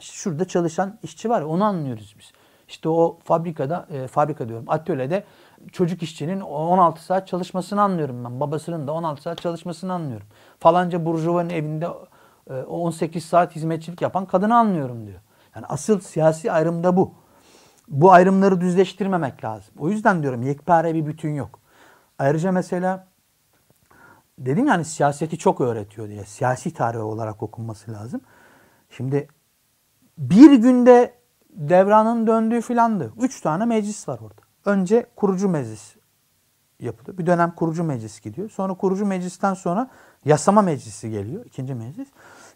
şurada 0.00 0.44
çalışan 0.44 0.98
işçi 1.02 1.30
var 1.30 1.40
ya 1.40 1.46
onu 1.48 1.64
anlıyoruz 1.64 2.14
biz. 2.18 2.32
İşte 2.68 2.88
o 2.88 3.18
fabrikada, 3.24 3.86
e, 3.90 4.06
fabrika 4.06 4.48
diyorum 4.48 4.64
atölyede 4.68 5.24
çocuk 5.72 6.02
işçinin 6.02 6.40
16 6.40 7.04
saat 7.04 7.28
çalışmasını 7.28 7.82
anlıyorum 7.82 8.24
ben. 8.24 8.40
Babasının 8.40 8.86
da 8.86 8.92
16 8.92 9.22
saat 9.22 9.40
çalışmasını 9.42 9.92
anlıyorum. 9.92 10.26
Falanca 10.58 11.04
burjuvanın 11.04 11.50
evinde 11.50 11.88
e, 12.50 12.54
18 12.54 13.24
saat 13.24 13.56
hizmetçilik 13.56 14.02
yapan 14.02 14.26
kadını 14.26 14.56
anlıyorum 14.56 15.06
diyor. 15.06 15.20
Yani 15.54 15.66
asıl 15.66 16.00
siyasi 16.00 16.52
ayrım 16.52 16.84
da 16.84 16.96
bu. 16.96 17.14
Bu 17.88 18.12
ayrımları 18.12 18.60
düzleştirmemek 18.60 19.44
lazım. 19.44 19.74
O 19.78 19.88
yüzden 19.88 20.22
diyorum 20.22 20.42
yekpare 20.42 20.94
bir 20.94 21.06
bütün 21.06 21.34
yok. 21.34 21.60
Ayrıca 22.18 22.52
mesela 22.52 23.06
dedim 24.38 24.66
yani 24.66 24.84
siyaseti 24.84 25.38
çok 25.38 25.60
öğretiyor 25.60 26.08
diye. 26.08 26.24
Siyasi 26.24 26.74
tarih 26.74 27.00
olarak 27.00 27.42
okunması 27.42 27.92
lazım. 27.92 28.20
Şimdi 28.90 29.28
bir 30.18 30.52
günde 30.52 31.14
devranın 31.50 32.26
döndüğü 32.26 32.60
filandı. 32.60 33.12
Üç 33.20 33.40
tane 33.40 33.64
meclis 33.64 34.08
var 34.08 34.18
orada. 34.18 34.42
Önce 34.64 35.06
kurucu 35.16 35.48
meclis 35.48 35.96
yapılıyor. 36.80 37.18
Bir 37.18 37.26
dönem 37.26 37.50
kurucu 37.50 37.84
meclis 37.84 38.20
gidiyor. 38.20 38.50
Sonra 38.50 38.74
kurucu 38.74 39.06
meclisten 39.06 39.54
sonra 39.54 39.90
yasama 40.24 40.62
meclisi 40.62 41.10
geliyor. 41.10 41.44
ikinci 41.44 41.74
meclis. 41.74 42.08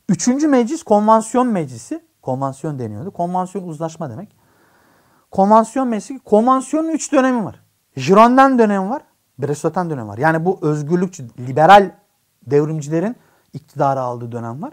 Üçüncü 0.09 0.49
meclis 0.49 0.83
konvansiyon 0.83 1.47
meclisi. 1.47 2.05
Konvansiyon 2.23 2.79
deniyordu. 2.79 3.11
Konvansiyon 3.11 3.69
uzlaşma 3.69 4.11
demek. 4.11 4.40
Konvansiyon 5.31 5.89
meclisi. 5.89 6.19
Konvansiyonun 6.19 6.89
üç 6.89 7.13
dönemi 7.13 7.45
var. 7.45 7.61
Girondin 7.97 8.59
dönemi 8.59 8.91
var. 8.91 9.03
Bressotan 9.39 9.91
dönemi 9.91 10.09
var. 10.09 10.19
Yani 10.19 10.45
bu 10.45 10.59
özgürlükçü, 10.63 11.25
liberal 11.39 11.91
devrimcilerin 12.47 13.17
iktidarı 13.53 14.01
aldığı 14.01 14.33
dönem 14.33 14.63
var. 14.63 14.73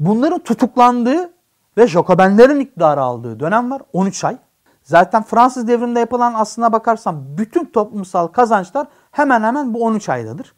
Bunların 0.00 0.38
tutuklandığı 0.38 1.32
ve 1.76 1.86
Jacobenlerin 1.86 2.60
iktidarı 2.60 3.00
aldığı 3.00 3.40
dönem 3.40 3.70
var. 3.70 3.82
13 3.92 4.24
ay. 4.24 4.36
Zaten 4.82 5.22
Fransız 5.22 5.68
devriminde 5.68 6.00
yapılan 6.00 6.34
aslına 6.34 6.72
bakarsan 6.72 7.38
bütün 7.38 7.64
toplumsal 7.64 8.26
kazançlar 8.26 8.86
hemen 9.10 9.42
hemen 9.42 9.74
bu 9.74 9.84
13 9.84 10.08
aydadır. 10.08 10.54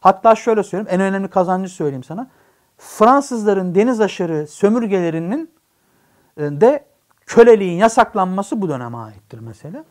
Hatta 0.00 0.34
şöyle 0.34 0.62
söyleyeyim 0.62 0.88
en 0.90 1.00
önemli 1.00 1.28
kazancı 1.28 1.68
söyleyeyim 1.68 2.04
sana. 2.04 2.26
Fransızların 2.78 3.74
deniz 3.74 4.00
aşırı 4.00 4.46
sömürgelerinin 4.46 5.50
e, 6.36 6.42
de 6.42 6.84
köleliğin 7.26 7.78
yasaklanması 7.78 8.62
bu 8.62 8.68
döneme 8.68 8.96
aittir 8.96 9.38
mesela. 9.38 9.84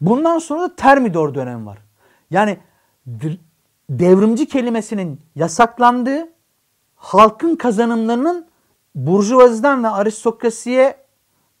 Bundan 0.00 0.38
sonra 0.38 0.62
da 0.62 0.76
Termidor 0.76 1.34
dönemi 1.34 1.66
var. 1.66 1.78
Yani 2.30 2.58
devrimci 3.90 4.48
kelimesinin 4.48 5.20
yasaklandığı 5.34 6.28
halkın 6.96 7.56
kazanımlarının 7.56 8.48
burjuvaziden 8.94 9.84
ve 9.84 9.88
aristokrasiye 9.88 10.96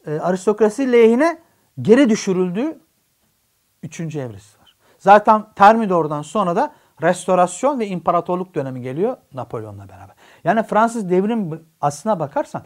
e, 0.06 0.18
aristokrasi 0.18 0.92
lehine 0.92 1.38
geri 1.82 2.08
düşürüldüğü 2.08 2.78
üçüncü 3.82 4.18
evresi 4.18 4.60
var. 4.60 4.76
Zaten 4.98 5.44
Termidor'dan 5.56 6.22
sonra 6.22 6.56
da 6.56 6.74
restorasyon 7.02 7.80
ve 7.80 7.86
imparatorluk 7.86 8.54
dönemi 8.54 8.82
geliyor 8.82 9.16
Napolyon'la 9.34 9.88
beraber. 9.88 10.14
Yani 10.44 10.62
Fransız 10.62 11.10
devrim 11.10 11.66
aslına 11.80 12.20
bakarsan 12.20 12.62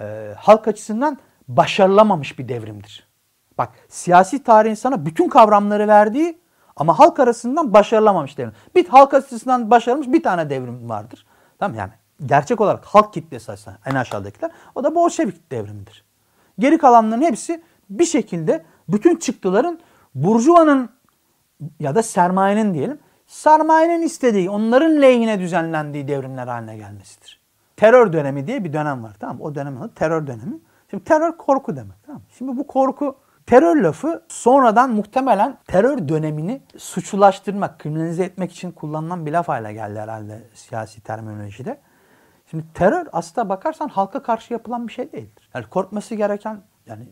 e, 0.00 0.34
halk 0.38 0.68
açısından 0.68 1.18
başarılamamış 1.48 2.38
bir 2.38 2.48
devrimdir. 2.48 3.08
Bak 3.58 3.70
siyasi 3.88 4.42
tarihin 4.42 4.74
sana 4.74 5.06
bütün 5.06 5.28
kavramları 5.28 5.88
verdiği 5.88 6.38
ama 6.76 6.98
halk 6.98 7.20
arasından 7.20 7.72
başarılamamış 7.72 8.38
devrim. 8.38 8.52
Bir 8.74 8.88
halk 8.88 9.14
açısından 9.14 9.70
başarılmış 9.70 10.08
bir 10.08 10.22
tane 10.22 10.50
devrim 10.50 10.88
vardır. 10.88 11.26
Tamam 11.58 11.76
yani 11.76 11.92
gerçek 12.26 12.60
olarak 12.60 12.84
halk 12.84 13.14
kitlesi 13.14 13.52
aslında 13.52 13.78
en 13.86 13.94
aşağıdakiler. 13.94 14.50
O 14.74 14.84
da 14.84 14.94
Bolşevik 14.94 15.52
devrimidir. 15.52 16.04
Geri 16.58 16.78
kalanların 16.78 17.22
hepsi 17.22 17.62
bir 17.90 18.04
şekilde 18.04 18.64
bütün 18.88 19.16
çıktıların 19.16 19.78
burjuvanın 20.14 20.90
ya 21.80 21.94
da 21.94 22.02
sermayenin 22.02 22.74
diyelim 22.74 22.98
sermayenin 23.28 24.02
istediği, 24.02 24.50
onların 24.50 25.02
lehine 25.02 25.40
düzenlendiği 25.40 26.08
devrimler 26.08 26.46
haline 26.46 26.76
gelmesidir. 26.76 27.40
Terör 27.76 28.12
dönemi 28.12 28.46
diye 28.46 28.64
bir 28.64 28.72
dönem 28.72 29.04
var. 29.04 29.16
Tamam 29.20 29.40
O 29.40 29.54
dönemin 29.54 29.80
adı 29.80 29.94
terör 29.94 30.26
dönemi. 30.26 30.58
Şimdi 30.90 31.04
terör 31.04 31.36
korku 31.36 31.76
demek. 31.76 31.96
Tamam 32.06 32.22
Şimdi 32.38 32.56
bu 32.56 32.66
korku 32.66 33.16
terör 33.46 33.76
lafı 33.76 34.22
sonradan 34.28 34.90
muhtemelen 34.90 35.58
terör 35.66 36.08
dönemini 36.08 36.62
suçlulaştırmak, 36.78 37.78
kriminalize 37.78 38.24
etmek 38.24 38.52
için 38.52 38.72
kullanılan 38.72 39.26
bir 39.26 39.32
laf 39.32 39.48
haline 39.48 39.72
geldi 39.72 39.98
herhalde 39.98 40.48
siyasi 40.54 41.00
terminolojide. 41.00 41.80
Şimdi 42.50 42.64
terör 42.74 43.06
aslında 43.12 43.48
bakarsan 43.48 43.88
halka 43.88 44.22
karşı 44.22 44.52
yapılan 44.52 44.88
bir 44.88 44.92
şey 44.92 45.12
değildir. 45.12 45.50
Yani 45.54 45.66
korkması 45.66 46.14
gereken 46.14 46.62
yani 46.86 47.08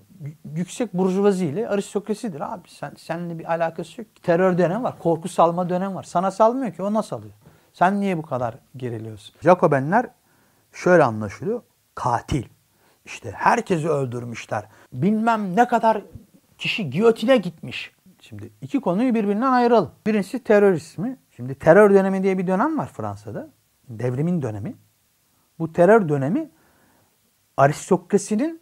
yüksek 0.54 0.94
burjuvazi 0.94 1.46
ile 1.46 1.68
aristokrasidir 1.68 2.40
abi. 2.40 2.68
Sen 2.68 2.92
seninle 2.96 3.38
bir 3.38 3.52
alakası 3.52 4.00
yok. 4.00 4.10
Terör 4.22 4.58
dönem 4.58 4.84
var, 4.84 4.98
korku 4.98 5.28
salma 5.28 5.68
dönem 5.68 5.94
var. 5.94 6.02
Sana 6.02 6.30
salmıyor 6.30 6.72
ki 6.72 6.82
o 6.82 6.94
nasıl 6.94 7.16
alıyor? 7.16 7.34
Sen 7.72 8.00
niye 8.00 8.18
bu 8.18 8.22
kadar 8.22 8.54
geriliyorsun? 8.76 9.34
Jacobenler 9.42 10.06
şöyle 10.72 11.04
anlaşılıyor. 11.04 11.62
Katil. 11.94 12.44
İşte 13.06 13.30
herkesi 13.30 13.88
öldürmüşler. 13.88 14.64
Bilmem 14.92 15.56
ne 15.56 15.68
kadar 15.68 16.02
kişi 16.58 16.90
giyotine 16.90 17.36
gitmiş. 17.36 17.92
Şimdi 18.20 18.52
iki 18.60 18.80
konuyu 18.80 19.14
birbirinden 19.14 19.52
ayıralım. 19.52 19.90
Birincisi 20.06 20.44
terörizmi. 20.44 21.16
Şimdi 21.30 21.54
terör 21.54 21.94
dönemi 21.94 22.22
diye 22.22 22.38
bir 22.38 22.46
dönem 22.46 22.78
var 22.78 22.86
Fransa'da. 22.86 23.48
Devrimin 23.88 24.42
dönemi. 24.42 24.74
Bu 25.58 25.72
terör 25.72 26.08
dönemi 26.08 26.50
aristokrasinin, 27.56 28.60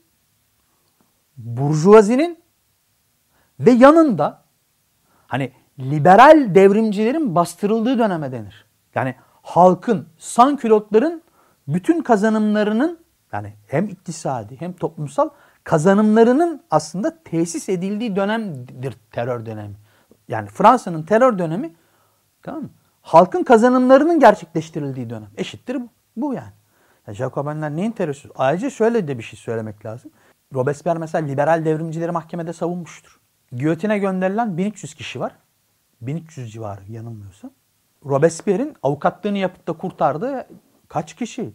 burjuvazinin 1.37 2.43
ve 3.61 3.71
yanında 3.71 4.45
hani 5.27 5.53
liberal 5.79 6.55
devrimcilerin 6.55 7.35
bastırıldığı 7.35 7.99
döneme 7.99 8.33
denir. 8.33 8.67
Yani 8.95 9.15
halkın, 9.43 10.09
sankülotların 10.19 11.23
bütün 11.69 12.03
kazanımlarının 12.03 13.04
yani 13.35 13.53
hem 13.67 13.89
iktisadi 13.89 14.61
hem 14.61 14.73
toplumsal 14.73 15.29
kazanımlarının 15.65 16.63
aslında 16.71 17.23
tesis 17.25 17.69
edildiği 17.69 18.17
dönemdir 18.17 18.97
terör 19.11 19.47
dönemi. 19.47 19.75
Yani 20.29 20.49
Fransa'nın 20.49 21.03
terör 21.03 21.39
dönemi 21.39 21.75
tamam 22.43 22.63
mı? 22.63 22.71
Halkın 23.03 23.45
kazanımlarının 23.45 24.21
gerçekleştirildiği 24.21 25.11
dönem. 25.11 25.29
Eşittir 25.37 25.77
bu. 25.81 25.89
Bu 26.17 26.35
yani. 26.35 26.53
Yani 27.07 27.17
Jacobenler 27.17 27.77
neyin 27.77 27.91
terörsüz? 27.91 28.31
Ayrıca 28.37 28.71
şöyle 28.71 29.09
de 29.09 29.19
bir 29.19 29.23
şey 29.23 29.39
söylemek 29.39 29.87
lazım. 29.87 30.11
Robespierre 30.55 30.99
mesela 30.99 31.27
liberal 31.27 31.65
devrimcileri 31.65 32.11
mahkemede 32.11 32.53
savunmuştur. 32.53 33.21
Giyotine 33.53 33.99
gönderilen 33.99 34.59
1300 34.59 34.95
kişi 34.95 35.21
var. 35.21 35.37
1300 36.01 36.53
civarı 36.53 36.93
yanılmıyorsam. 36.93 37.51
Robespierre'in 38.05 38.75
avukatlığını 38.83 39.39
yapıp 39.39 39.69
da 39.69 39.73
kurtardığı 39.73 40.47
kaç 40.89 41.15
kişi? 41.15 41.53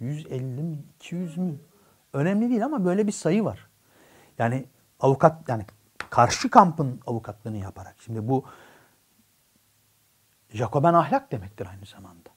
150 0.00 0.62
mi? 0.62 0.78
200 0.96 1.36
mü? 1.38 1.56
Önemli 2.12 2.50
değil 2.50 2.64
ama 2.64 2.84
böyle 2.84 3.06
bir 3.06 3.12
sayı 3.12 3.44
var. 3.44 3.68
Yani 4.38 4.66
avukat 5.00 5.48
yani 5.48 5.64
karşı 6.10 6.50
kampın 6.50 7.00
avukatlığını 7.06 7.56
yaparak. 7.56 7.96
Şimdi 7.98 8.28
bu 8.28 8.44
Jacoben 10.50 10.94
ahlak 10.94 11.32
demektir 11.32 11.66
aynı 11.66 11.86
zamanda. 11.86 12.30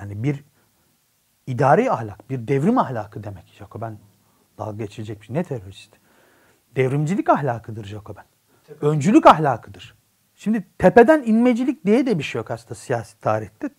Yani 0.00 0.22
bir 0.22 0.44
idari 1.46 1.90
ahlak, 1.90 2.30
bir 2.30 2.48
devrim 2.48 2.78
ahlakı 2.78 3.24
demek 3.24 3.46
Jacoben. 3.58 3.98
Dalga 4.58 4.84
geçilecek 4.84 5.20
bir 5.20 5.26
şey. 5.26 5.36
Ne 5.36 5.44
terörist? 5.44 5.96
Devrimcilik 6.76 7.28
ahlakıdır 7.28 7.84
Jacoben. 7.84 8.24
Öncülük 8.80 9.26
ahlakıdır. 9.26 9.94
Şimdi 10.34 10.64
tepeden 10.78 11.22
inmecilik 11.22 11.86
diye 11.86 12.06
de 12.06 12.18
bir 12.18 12.22
şey 12.22 12.38
yok 12.38 12.50
aslında 12.50 12.74
siyasi 12.74 13.20
tarihte. 13.20 13.70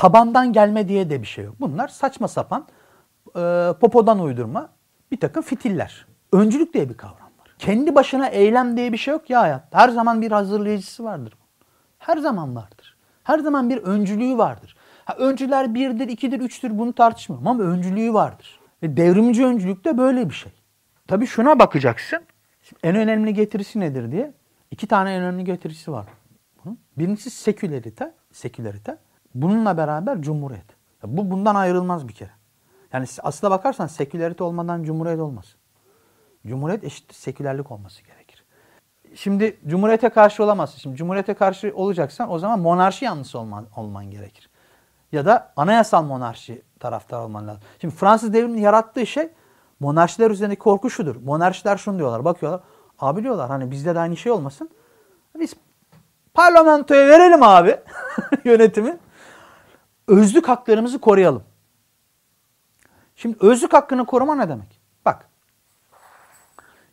Tabandan 0.00 0.52
gelme 0.52 0.88
diye 0.88 1.10
de 1.10 1.22
bir 1.22 1.26
şey 1.26 1.44
yok. 1.44 1.54
Bunlar 1.60 1.88
saçma 1.88 2.28
sapan 2.28 2.66
e, 3.36 3.40
popodan 3.80 4.20
uydurma 4.20 4.68
bir 5.12 5.20
takım 5.20 5.42
fitiller. 5.42 6.06
Öncülük 6.32 6.74
diye 6.74 6.88
bir 6.88 6.96
kavram 6.96 7.30
var. 7.38 7.54
Kendi 7.58 7.94
başına 7.94 8.26
eylem 8.26 8.76
diye 8.76 8.92
bir 8.92 8.96
şey 8.96 9.12
yok 9.12 9.30
ya 9.30 9.40
hayatta. 9.40 9.78
Her 9.78 9.88
zaman 9.88 10.22
bir 10.22 10.30
hazırlayıcısı 10.30 11.04
vardır. 11.04 11.34
Her 11.98 12.16
zaman 12.16 12.56
vardır. 12.56 12.96
Her 13.24 13.38
zaman 13.38 13.70
bir 13.70 13.76
öncülüğü 13.76 14.38
vardır. 14.38 14.76
Ha, 15.04 15.14
öncüler 15.18 15.74
birdir, 15.74 16.08
ikidir, 16.08 16.40
üçtür 16.40 16.78
bunu 16.78 16.92
tartışmıyorum 16.92 17.48
ama 17.48 17.62
öncülüğü 17.62 18.14
vardır. 18.14 18.60
Ve 18.82 18.96
devrimci 18.96 19.46
öncülük 19.46 19.84
de 19.84 19.98
böyle 19.98 20.28
bir 20.28 20.34
şey. 20.34 20.52
Tabii 21.08 21.26
şuna 21.26 21.58
bakacaksın. 21.58 22.20
Şimdi 22.62 22.80
en 22.82 22.96
önemli 22.96 23.34
getirisi 23.34 23.80
nedir 23.80 24.12
diye 24.12 24.32
iki 24.70 24.86
tane 24.86 25.14
en 25.14 25.22
önemli 25.22 25.44
getirisi 25.44 25.92
var. 25.92 26.06
Birincisi 26.98 27.30
sekülerite, 27.30 28.14
sekülerite. 28.32 28.98
Bununla 29.34 29.76
beraber 29.76 30.22
cumhuriyet. 30.22 30.66
Bu 31.04 31.30
bundan 31.30 31.54
ayrılmaz 31.54 32.08
bir 32.08 32.12
kere. 32.12 32.30
Yani 32.92 33.06
aslına 33.22 33.50
bakarsan 33.50 33.86
sekülerite 33.86 34.44
olmadan 34.44 34.82
cumhuriyet 34.82 35.20
olmaz. 35.20 35.44
Cumhuriyet 36.46 36.84
eşittir 36.84 37.14
sekülerlik 37.14 37.70
olması 37.70 38.02
gerekir. 38.02 38.44
Şimdi 39.14 39.60
cumhuriyete 39.66 40.08
karşı 40.08 40.44
olamazsın. 40.44 40.78
Şimdi 40.78 40.96
cumhuriyete 40.96 41.34
karşı 41.34 41.72
olacaksan 41.74 42.30
o 42.30 42.38
zaman 42.38 42.60
monarşi 42.60 43.04
yanlısı 43.04 43.38
olman, 43.38 43.66
olman 43.76 44.10
gerekir. 44.10 44.50
Ya 45.12 45.26
da 45.26 45.52
anayasal 45.56 46.02
monarşi 46.02 46.62
taraftar 46.80 47.20
olman 47.20 47.48
lazım. 47.48 47.62
Şimdi 47.80 47.94
Fransız 47.94 48.32
devriminin 48.32 48.60
yarattığı 48.60 49.06
şey 49.06 49.28
monarşiler 49.80 50.30
üzerindeki 50.30 50.58
korku 50.58 50.90
şudur. 50.90 51.16
Monarşiler 51.16 51.76
şunu 51.76 51.98
diyorlar. 51.98 52.24
Bakıyorlar. 52.24 52.60
Abi 52.98 53.22
diyorlar 53.22 53.48
hani 53.48 53.70
bizde 53.70 53.94
de 53.94 53.98
aynı 53.98 54.16
şey 54.16 54.32
olmasın. 54.32 54.70
Biz 55.38 55.54
parlamentoya 56.34 57.08
verelim 57.08 57.42
abi 57.42 57.76
yönetimi. 58.44 58.98
Özlük 60.06 60.48
haklarımızı 60.48 60.98
koruyalım. 60.98 61.42
Şimdi 63.16 63.36
özlük 63.40 63.72
hakkını 63.72 64.06
koruma 64.06 64.34
ne 64.34 64.48
demek? 64.48 64.80
Bak. 65.04 65.28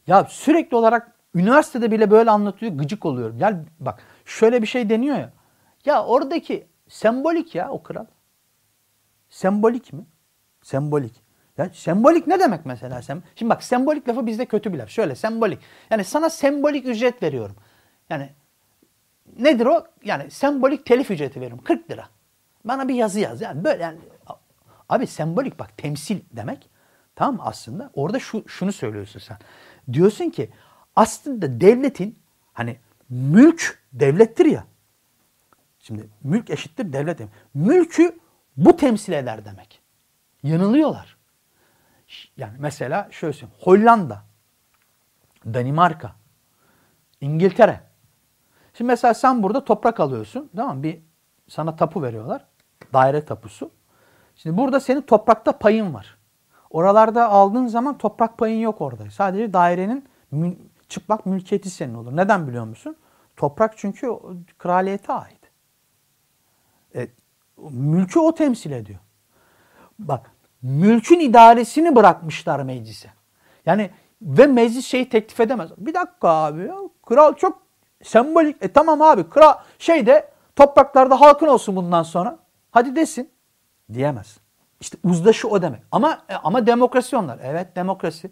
Ya 0.08 0.26
sürekli 0.30 0.78
olarak 0.78 1.12
üniversitede 1.36 1.92
bile 1.92 2.12
böyle 2.12 2.32
anlatıyor 2.32 2.72
gıcık 2.72 3.06
oluyorum. 3.06 3.40
Gel 3.40 3.66
bak 3.80 4.00
şöyle 4.26 4.62
bir 4.62 4.68
şey 4.68 4.90
deniyor 4.90 5.18
ya. 5.18 5.34
Ya 5.86 6.06
oradaki 6.06 6.68
sembolik 6.88 7.56
ya 7.56 7.70
o 7.70 7.84
kral. 7.84 8.06
Sembolik 9.30 9.94
mi? 9.94 10.06
Sembolik. 10.64 11.24
Ya 11.58 11.70
sembolik 11.74 12.28
ne 12.28 12.40
demek 12.40 12.66
mesela? 12.66 13.02
Sem 13.02 13.24
Şimdi 13.36 13.50
bak 13.50 13.64
sembolik 13.64 14.10
lafı 14.10 14.26
bizde 14.26 14.46
kötü 14.46 14.74
bir 14.74 14.78
laf. 14.78 14.90
Şöyle 14.90 15.16
sembolik. 15.16 15.60
Yani 15.90 16.04
sana 16.04 16.30
sembolik 16.30 16.86
ücret 16.86 17.24
veriyorum. 17.24 17.56
Yani 18.10 18.30
nedir 19.40 19.66
o? 19.66 19.88
Yani 20.04 20.32
sembolik 20.32 20.86
telif 20.86 21.12
ücreti 21.12 21.42
veriyorum. 21.42 21.64
40 21.64 21.92
lira. 21.92 22.10
Bana 22.68 22.88
bir 22.88 22.96
yazı 22.96 23.20
yaz. 23.20 23.42
Yani 23.42 23.64
böyle 23.64 23.84
yani 23.84 24.00
abi 24.90 25.08
sembolik 25.08 25.60
bak 25.60 25.78
temsil 25.78 26.22
demek. 26.32 26.70
Tamam 27.16 27.40
aslında 27.44 27.90
orada 27.94 28.20
şu 28.20 28.50
şunu 28.50 28.74
söylüyorsun 28.74 29.20
sen. 29.20 29.38
Diyorsun 29.94 30.30
ki 30.30 30.50
aslında 30.96 31.62
devletin 31.62 32.20
hani 32.54 32.80
mülk 33.10 33.84
devlettir 33.94 34.46
ya. 34.46 34.64
Şimdi 35.80 36.10
mülk 36.24 36.50
eşittir 36.50 36.94
devlet. 36.94 37.20
Mülkü 37.54 38.20
bu 38.58 38.78
temsil 38.78 39.14
eder 39.14 39.46
demek. 39.46 39.82
Yanılıyorlar. 40.44 41.18
Yani 42.38 42.54
mesela 42.60 43.08
şöyle 43.12 43.34
söyleyeyim. 43.34 43.56
Hollanda, 43.60 44.24
Danimarka, 45.46 46.16
İngiltere. 47.22 47.82
Şimdi 48.74 48.88
mesela 48.88 49.14
sen 49.14 49.44
burada 49.44 49.66
toprak 49.66 50.00
alıyorsun. 50.00 50.50
Tamam 50.56 50.84
Bir 50.84 51.00
sana 51.48 51.76
tapu 51.76 52.04
veriyorlar. 52.04 52.46
Daire 52.94 53.26
tapusu. 53.26 53.72
Şimdi 54.36 54.58
burada 54.58 54.80
senin 54.80 55.02
toprakta 55.02 55.52
payın 55.52 55.94
var. 55.94 56.18
Oralarda 56.70 57.30
aldığın 57.30 57.68
zaman 57.68 57.98
toprak 57.98 58.38
payın 58.38 58.60
yok 58.60 58.82
orada. 58.82 59.12
Sadece 59.12 59.54
dairenin 59.54 60.06
mül 60.32 60.56
çıplak 60.90 61.26
mülkiyeti 61.26 61.70
senin 61.70 61.94
olur. 61.94 62.16
Neden 62.16 62.48
biliyor 62.48 62.66
musun? 62.66 62.96
Toprak 63.36 63.78
çünkü 63.78 64.12
kraliyete 64.58 65.14
ait. 65.14 65.52
E, 66.96 67.08
mülkü 67.70 68.20
o 68.20 68.36
temsil 68.36 68.72
ediyor. 68.72 69.00
Bak 70.00 70.32
mülkün 70.62 71.20
idaresini 71.20 71.96
bırakmışlar 71.96 72.60
meclise. 72.60 73.10
Yani 73.66 73.90
ve 74.22 74.48
meclis 74.48 74.86
şeyi 74.86 75.10
teklif 75.10 75.40
edemez. 75.40 75.70
Bir 75.78 75.94
dakika 75.94 76.30
abi 76.30 76.62
ya. 76.62 76.76
Kral 77.06 77.34
çok 77.34 77.62
sembolik. 78.04 78.64
E 78.64 78.74
tamam 78.74 79.02
abi 79.02 79.30
kral 79.30 79.54
şeyde 79.80 80.30
topraklarda 80.56 81.22
halkın 81.22 81.48
olsun 81.48 81.76
bundan 81.76 82.04
sonra. 82.04 82.40
Hadi 82.78 82.96
desin. 82.96 83.30
Diyemez. 83.94 84.38
İşte 84.80 84.98
uzlaşı 85.04 85.48
o 85.48 85.62
demek. 85.62 85.82
Ama 85.92 86.22
e, 86.30 86.36
ama 86.36 86.66
demokrasi 86.66 87.18
onlar. 87.18 87.40
Evet 87.44 87.76
demokrasi. 87.76 88.32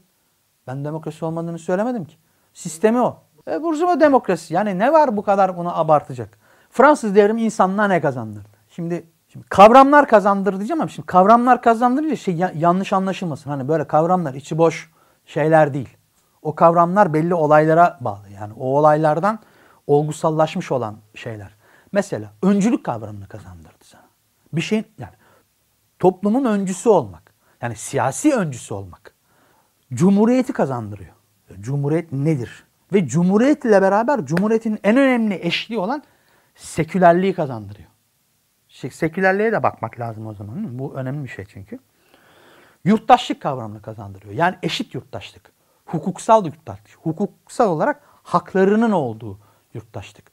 Ben 0.67 0.86
demokrasi 0.86 1.25
olmadığını 1.25 1.60
söylemedim 1.60 2.05
ki. 2.05 2.15
Sistemi 2.53 3.01
o. 3.01 3.17
E, 3.47 3.63
Burjuva 3.63 3.99
demokrasi. 3.99 4.53
Yani 4.53 4.79
ne 4.79 4.93
var 4.93 5.17
bu 5.17 5.23
kadar 5.23 5.58
bunu 5.58 5.79
abartacak? 5.79 6.38
Fransız 6.69 7.15
devrimi 7.15 7.41
insanlığa 7.41 7.88
ne 7.88 8.01
kazandırdı? 8.01 8.47
Şimdi 8.69 9.08
Şimdi 9.27 9.45
kavramlar 9.49 10.08
kazandırdı 10.08 10.58
diyeceğim 10.58 10.81
ama 10.81 10.89
şimdi 10.89 11.05
kavramlar 11.05 11.62
kazandırınca 11.62 12.15
şey 12.15 12.36
yanlış 12.55 12.93
anlaşılmasın. 12.93 13.49
Hani 13.49 13.67
böyle 13.67 13.88
kavramlar 13.88 14.34
içi 14.34 14.58
boş 14.58 14.91
şeyler 15.25 15.73
değil. 15.73 15.97
O 16.41 16.55
kavramlar 16.55 17.13
belli 17.13 17.34
olaylara 17.34 17.97
bağlı. 18.01 18.29
Yani 18.39 18.53
o 18.53 18.77
olaylardan 18.77 19.39
olgusallaşmış 19.88 20.71
olan 20.71 20.95
şeyler. 21.15 21.55
Mesela 21.91 22.31
öncülük 22.43 22.84
kavramını 22.84 23.27
kazandırdı 23.27 23.84
sana. 23.84 24.04
Bir 24.55 24.61
şeyin 24.61 24.85
yani 24.97 25.13
toplumun 25.99 26.45
öncüsü 26.45 26.89
olmak. 26.89 27.33
Yani 27.61 27.75
siyasi 27.75 28.35
öncüsü 28.35 28.73
olmak. 28.73 29.15
Cumhuriyeti 29.93 30.53
kazandırıyor. 30.53 31.13
Cumhuriyet 31.59 32.11
nedir? 32.11 32.63
Ve 32.93 33.07
cumhuriyet 33.07 33.65
ile 33.65 33.81
beraber 33.81 34.25
cumhuriyetin 34.25 34.79
en 34.83 34.97
önemli 34.97 35.39
eşliği 35.41 35.79
olan 35.79 36.03
sekülerliği 36.55 37.33
kazandırıyor. 37.33 37.89
Sekülerliğe 38.69 39.51
de 39.51 39.63
bakmak 39.63 39.99
lazım 39.99 40.27
o 40.27 40.33
zaman. 40.33 40.79
Bu 40.79 40.93
önemli 40.95 41.23
bir 41.23 41.29
şey 41.29 41.45
çünkü. 41.45 41.79
Yurttaşlık 42.83 43.41
kavramını 43.41 43.81
kazandırıyor. 43.81 44.33
Yani 44.33 44.55
eşit 44.63 44.95
yurttaşlık. 44.95 45.51
Hukuksal 45.85 46.45
yurttaşlık. 46.45 46.99
Hukuksal 47.01 47.69
olarak 47.69 48.01
haklarının 48.23 48.91
olduğu 48.91 49.39
yurttaşlık. 49.73 50.31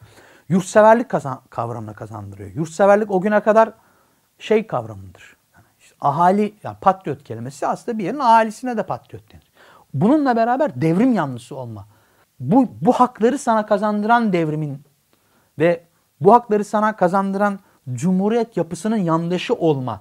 Yurtseverlik 0.48 1.08
kazan 1.08 1.40
kavramını 1.50 1.94
kazandırıyor. 1.94 2.50
Yurtseverlik 2.50 3.10
o 3.10 3.20
güne 3.20 3.40
kadar 3.40 3.72
şey 4.42 4.66
kavramıdır. 4.66 5.36
Yani 5.54 5.66
işte 5.80 5.94
ahali, 6.00 6.54
yani 6.62 6.76
patriot 6.80 7.24
kelimesi 7.24 7.66
aslında 7.66 7.98
bir 7.98 8.04
yerin 8.04 8.18
ahalisine 8.18 8.76
de 8.76 8.86
patriot 8.86 9.32
denir. 9.32 9.52
Bununla 9.94 10.36
beraber 10.36 10.80
devrim 10.80 11.12
yanlısı 11.12 11.56
olma. 11.56 11.86
Bu, 12.40 12.68
bu 12.80 12.92
hakları 12.92 13.38
sana 13.38 13.66
kazandıran 13.66 14.32
devrimin 14.32 14.82
ve 15.58 15.84
bu 16.20 16.32
hakları 16.32 16.64
sana 16.64 16.96
kazandıran 16.96 17.58
cumhuriyet 17.92 18.56
yapısının 18.56 18.96
yandaşı 18.96 19.54
olma 19.54 20.00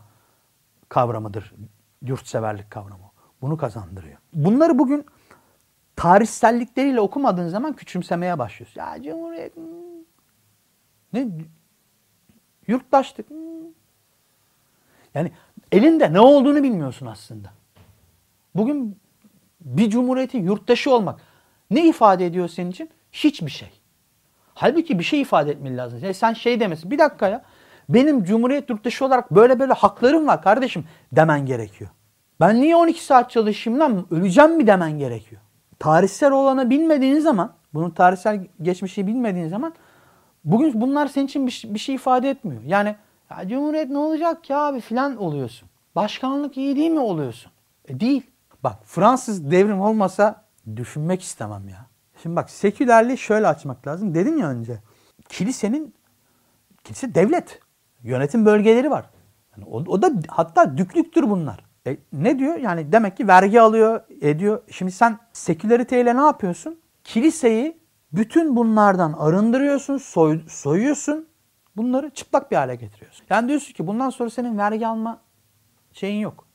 kavramıdır. 0.89 1.53
Yurtseverlik 2.01 2.71
kavramı. 2.71 3.11
Bunu 3.41 3.57
kazandırıyor. 3.57 4.17
Bunları 4.33 4.79
bugün 4.79 5.05
tarihsellikleriyle 5.95 7.01
okumadığın 7.01 7.47
zaman 7.47 7.73
küçümsemeye 7.73 8.39
başlıyorsun. 8.39 8.81
Ya 8.81 9.03
cumhuriyet 9.03 9.55
hmm. 9.55 9.63
ne 11.13 11.27
yurttaşlık 12.67 13.29
hmm. 13.29 13.80
Yani 15.13 15.31
elinde 15.71 16.13
ne 16.13 16.19
olduğunu 16.19 16.63
bilmiyorsun 16.63 17.05
aslında. 17.05 17.49
Bugün 18.55 18.97
bir 19.61 19.89
cumhuriyetin 19.89 20.43
yurttaşı 20.43 20.95
olmak 20.95 21.19
ne 21.71 21.87
ifade 21.87 22.25
ediyor 22.25 22.47
senin 22.47 22.71
için? 22.71 22.89
Hiçbir 23.11 23.51
şey. 23.51 23.69
Halbuki 24.53 24.99
bir 24.99 25.03
şey 25.03 25.21
ifade 25.21 25.51
etmeli 25.51 25.77
lazım. 25.77 25.99
Yani 26.03 26.13
sen 26.13 26.33
şey 26.33 26.59
demesin. 26.59 26.91
Bir 26.91 26.99
dakika 26.99 27.27
ya. 27.27 27.41
Benim 27.89 28.23
Cumhuriyet 28.23 28.69
yurttaşı 28.69 29.05
olarak 29.05 29.31
böyle 29.31 29.59
böyle 29.59 29.73
haklarım 29.73 30.27
var 30.27 30.41
kardeşim 30.41 30.85
demen 31.11 31.45
gerekiyor. 31.45 31.89
Ben 32.39 32.61
niye 32.61 32.75
12 32.75 33.03
saat 33.03 33.31
çalışayım 33.31 33.79
lan 33.79 34.05
öleceğim 34.11 34.57
mi 34.57 34.67
demen 34.67 34.99
gerekiyor. 34.99 35.41
Tarihsel 35.79 36.31
olanı 36.31 36.69
bilmediğin 36.69 37.19
zaman, 37.19 37.53
bunun 37.73 37.89
tarihsel 37.89 38.47
geçmişi 38.61 39.07
bilmediğin 39.07 39.47
zaman 39.47 39.73
bugün 40.45 40.81
bunlar 40.81 41.07
senin 41.07 41.25
için 41.25 41.47
bir, 41.47 41.63
bir 41.65 41.79
şey 41.79 41.95
ifade 41.95 42.29
etmiyor. 42.29 42.61
Yani 42.65 42.95
ya 43.39 43.47
Cumhuriyet 43.47 43.89
ne 43.89 43.97
olacak 43.97 44.49
ya 44.49 44.59
abi 44.59 44.81
filan 44.81 45.17
oluyorsun. 45.17 45.69
Başkanlık 45.95 46.57
iyi 46.57 46.75
değil 46.75 46.91
mi 46.91 46.99
oluyorsun? 46.99 47.51
E 47.87 47.99
değil. 47.99 48.31
Bak 48.63 48.75
Fransız 48.85 49.51
devrim 49.51 49.81
olmasa 49.81 50.45
düşünmek 50.75 51.21
istemem 51.21 51.69
ya. 51.69 51.85
Şimdi 52.21 52.35
bak 52.35 52.49
sekülerliği 52.49 53.17
şöyle 53.17 53.47
açmak 53.47 53.87
lazım. 53.87 54.15
Dedim 54.15 54.37
ya 54.37 54.49
önce. 54.49 54.79
Kilisenin 55.29 55.93
kilise 56.83 57.15
devlet. 57.15 57.59
Yönetim 58.03 58.45
bölgeleri 58.45 58.91
var. 58.91 59.09
Yani 59.57 59.65
o, 59.69 59.77
o 59.77 60.01
da 60.01 60.11
hatta 60.27 60.77
düklüktür 60.77 61.29
bunlar. 61.29 61.65
E, 61.87 61.97
ne 62.13 62.39
diyor? 62.39 62.55
Yani 62.55 62.91
demek 62.91 63.17
ki 63.17 63.27
vergi 63.27 63.61
alıyor, 63.61 64.01
ediyor. 64.21 64.61
Şimdi 64.71 64.91
sen 64.91 65.19
seküleriteyle 65.33 66.17
ne 66.17 66.21
yapıyorsun? 66.21 66.79
Kiliseyi 67.03 67.81
bütün 68.13 68.55
bunlardan 68.55 69.13
arındırıyorsun, 69.13 69.97
soy, 69.97 70.41
soyuyorsun. 70.47 71.27
Bunları 71.77 72.09
çıplak 72.09 72.51
bir 72.51 72.55
hale 72.55 72.75
getiriyorsun. 72.75 73.25
Yani 73.29 73.47
diyorsun 73.47 73.73
ki 73.73 73.87
bundan 73.87 74.09
sonra 74.09 74.29
senin 74.29 74.57
vergi 74.57 74.87
alma 74.87 75.21
şeyin 75.93 76.19
yok. 76.19 76.45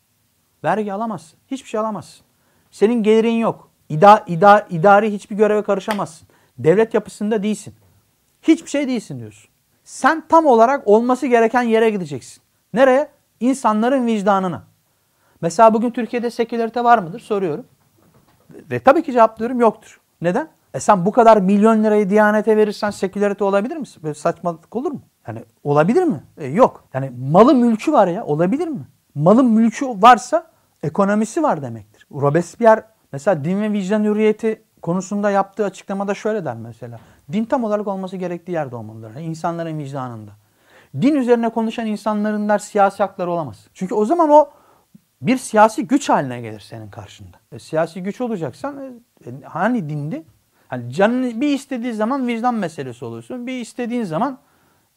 Vergi 0.64 0.92
alamazsın. 0.92 1.38
Hiçbir 1.50 1.68
şey 1.68 1.80
alamazsın. 1.80 2.26
Senin 2.70 3.02
gelirin 3.02 3.32
yok. 3.32 3.70
İda, 3.88 4.24
ida, 4.26 4.66
idari 4.70 5.12
hiçbir 5.12 5.36
göreve 5.36 5.62
karışamazsın. 5.62 6.28
Devlet 6.58 6.94
yapısında 6.94 7.42
değilsin. 7.42 7.74
Hiçbir 8.42 8.70
şey 8.70 8.88
değilsin 8.88 9.18
diyorsun. 9.20 9.50
Sen 9.84 10.28
tam 10.28 10.46
olarak 10.46 10.88
olması 10.88 11.26
gereken 11.26 11.62
yere 11.62 11.90
gideceksin. 11.90 12.42
Nereye? 12.74 13.08
İnsanların 13.40 14.06
vicdanına. 14.06 14.64
Mesela 15.40 15.74
bugün 15.74 15.90
Türkiye'de 15.90 16.30
sekülerite 16.30 16.84
var 16.84 16.98
mıdır? 16.98 17.20
Soruyorum. 17.20 17.66
Ve 18.50 18.80
tabii 18.80 19.02
ki 19.02 19.12
cevaplıyorum 19.12 19.60
yoktur. 19.60 20.00
Neden? 20.20 20.48
E 20.76 20.80
sen 20.80 21.06
bu 21.06 21.12
kadar 21.12 21.36
milyon 21.36 21.84
lirayı 21.84 22.10
Diyanet'e 22.10 22.56
verirsen 22.56 22.90
sekülerite 22.90 23.44
olabilir 23.44 23.76
misin? 23.76 24.02
Böyle 24.02 24.14
saçmalık 24.14 24.76
olur 24.76 24.92
mu? 24.92 25.00
Yani 25.28 25.44
olabilir 25.64 26.02
mi? 26.02 26.24
E, 26.38 26.46
yok. 26.46 26.84
Yani 26.94 27.12
malı 27.30 27.54
mülkü 27.54 27.92
var 27.92 28.08
ya 28.08 28.24
olabilir 28.24 28.68
mi? 28.68 28.88
Malın 29.14 29.46
mülkü 29.46 29.86
varsa 29.86 30.46
ekonomisi 30.82 31.42
var 31.42 31.62
demektir. 31.62 32.06
Robespierre 32.12 32.84
mesela 33.12 33.44
din 33.44 33.62
ve 33.62 33.72
vicdan 33.72 34.04
hürriyeti 34.04 34.62
konusunda 34.82 35.30
yaptığı 35.30 35.64
açıklamada 35.64 36.14
şöyle 36.14 36.44
der 36.44 36.56
mesela. 36.56 37.00
Din 37.32 37.44
tam 37.44 37.64
olarak 37.64 37.86
olması 37.86 38.16
gerektiği 38.16 38.52
yerde 38.52 38.76
olmalıdır. 38.76 39.10
Yani 39.14 39.26
insanların 39.26 39.78
vicdanında. 39.78 40.30
Din 41.02 41.14
üzerine 41.14 41.48
konuşan 41.48 41.86
insanların 41.86 42.48
der 42.48 42.58
siyasi 42.58 43.02
hakları 43.02 43.30
olamaz. 43.30 43.66
Çünkü 43.74 43.94
o 43.94 44.04
zaman 44.04 44.30
o 44.30 44.50
bir 45.22 45.36
siyasi 45.36 45.86
güç 45.86 46.08
haline 46.08 46.40
gelir 46.40 46.60
senin 46.60 46.90
karşında. 46.90 47.36
E, 47.52 47.58
siyasi 47.58 48.02
güç 48.02 48.20
olacaksan 48.20 48.76
e, 49.24 49.28
e 49.28 49.42
hani 49.44 49.88
dindi? 49.88 50.24
Hani 50.68 50.92
canın 50.92 51.40
bir 51.40 51.54
istediği 51.54 51.92
zaman 51.92 52.26
vicdan 52.26 52.54
meselesi 52.54 53.04
oluyorsun. 53.04 53.46
Bir 53.46 53.60
istediğin 53.60 54.04
zaman 54.04 54.38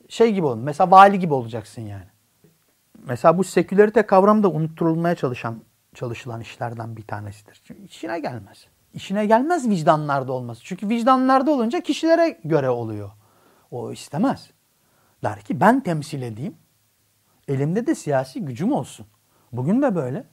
şey 0.10 0.34
gibi 0.34 0.46
olun. 0.46 0.60
Mesela 0.60 0.92
vali 0.92 1.20
gibi 1.20 1.34
olacaksın 1.34 1.82
yani. 1.82 2.08
Mesela 3.08 3.38
bu 3.38 3.44
sekülerite 3.44 4.06
kavramı 4.06 4.44
da 4.44 4.52
unutturulmaya 4.52 5.16
çalışan 5.16 5.62
çalışılan 5.94 6.42
işlerden 6.42 6.98
bir 6.98 7.04
tanesidir. 7.04 7.62
Çünkü 7.64 7.84
işine 7.84 8.20
gelmez. 8.20 8.66
İşine 8.94 9.26
gelmez 9.26 9.70
vicdanlarda 9.70 10.34
olması. 10.34 10.64
Çünkü 10.64 10.90
vicdanlarda 10.90 11.52
olunca 11.52 11.82
kişilere 11.82 12.40
göre 12.44 12.70
oluyor. 12.70 13.12
O 13.72 13.92
istemez. 13.92 14.50
Der 15.24 15.42
ki 15.42 15.60
ben 15.60 15.80
temsil 15.80 16.22
edeyim. 16.22 16.56
Elimde 17.48 17.88
de 17.88 17.96
siyasi 17.96 18.46
gücüm 18.46 18.72
olsun. 18.72 19.06
Bugün 19.52 19.82
de 19.82 19.96
böyle. 19.96 20.24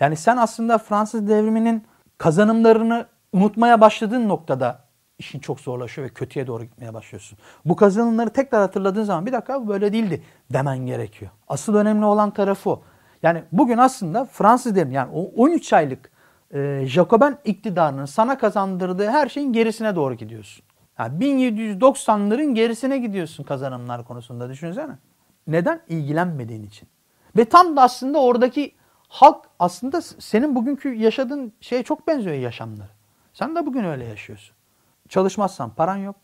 Yani 0.00 0.16
sen 0.16 0.36
aslında 0.36 0.78
Fransız 0.78 1.28
devriminin 1.28 1.84
kazanımlarını 2.18 3.06
unutmaya 3.32 3.80
başladığın 3.80 4.28
noktada 4.28 4.84
işin 5.18 5.38
çok 5.38 5.60
zorlaşıyor 5.60 6.08
ve 6.08 6.12
kötüye 6.12 6.46
doğru 6.46 6.64
gitmeye 6.64 6.94
başlıyorsun. 6.94 7.38
Bu 7.64 7.76
kazanımları 7.76 8.30
tekrar 8.30 8.60
hatırladığın 8.60 9.04
zaman 9.04 9.26
bir 9.26 9.32
dakika 9.32 9.68
böyle 9.68 9.92
değildi 9.92 10.22
demen 10.52 10.78
gerekiyor. 10.78 11.30
Asıl 11.48 11.74
önemli 11.74 12.04
olan 12.04 12.30
tarafı 12.30 12.70
o. 12.70 12.82
Yani 13.22 13.42
bugün 13.52 13.78
aslında 13.78 14.24
Fransız 14.24 14.76
devrimi 14.76 14.94
yani 14.94 15.10
o 15.14 15.22
13 15.22 15.72
aylık 15.72 16.10
e, 16.54 16.82
Jacoben 16.86 17.38
iktidarının 17.44 18.04
sana 18.04 18.38
kazandırdığı 18.38 19.08
her 19.08 19.28
şeyin 19.28 19.52
gerisine 19.52 19.96
doğru 19.96 20.14
gidiyorsun. 20.14 20.64
Yani 20.98 21.24
1790'ların 21.24 22.54
gerisine 22.54 22.98
gidiyorsun 22.98 23.44
kazanımlar 23.44 24.04
konusunda 24.04 24.48
düşünsene. 24.48 24.92
Neden? 25.46 25.80
İlgilenmediğin 25.88 26.62
için. 26.62 26.88
Ve 27.36 27.44
tam 27.44 27.76
da 27.76 27.82
aslında 27.82 28.22
oradaki 28.22 28.74
halk 29.08 29.44
aslında 29.58 30.02
senin 30.02 30.54
bugünkü 30.54 30.94
yaşadığın 30.94 31.52
şeye 31.60 31.82
çok 31.82 32.06
benziyor 32.06 32.36
yaşamları. 32.36 32.99
Sen 33.40 33.56
de 33.56 33.66
bugün 33.66 33.84
öyle 33.84 34.04
yaşıyorsun. 34.04 34.56
Çalışmazsan 35.08 35.74
paran 35.74 35.96
yok. 35.96 36.16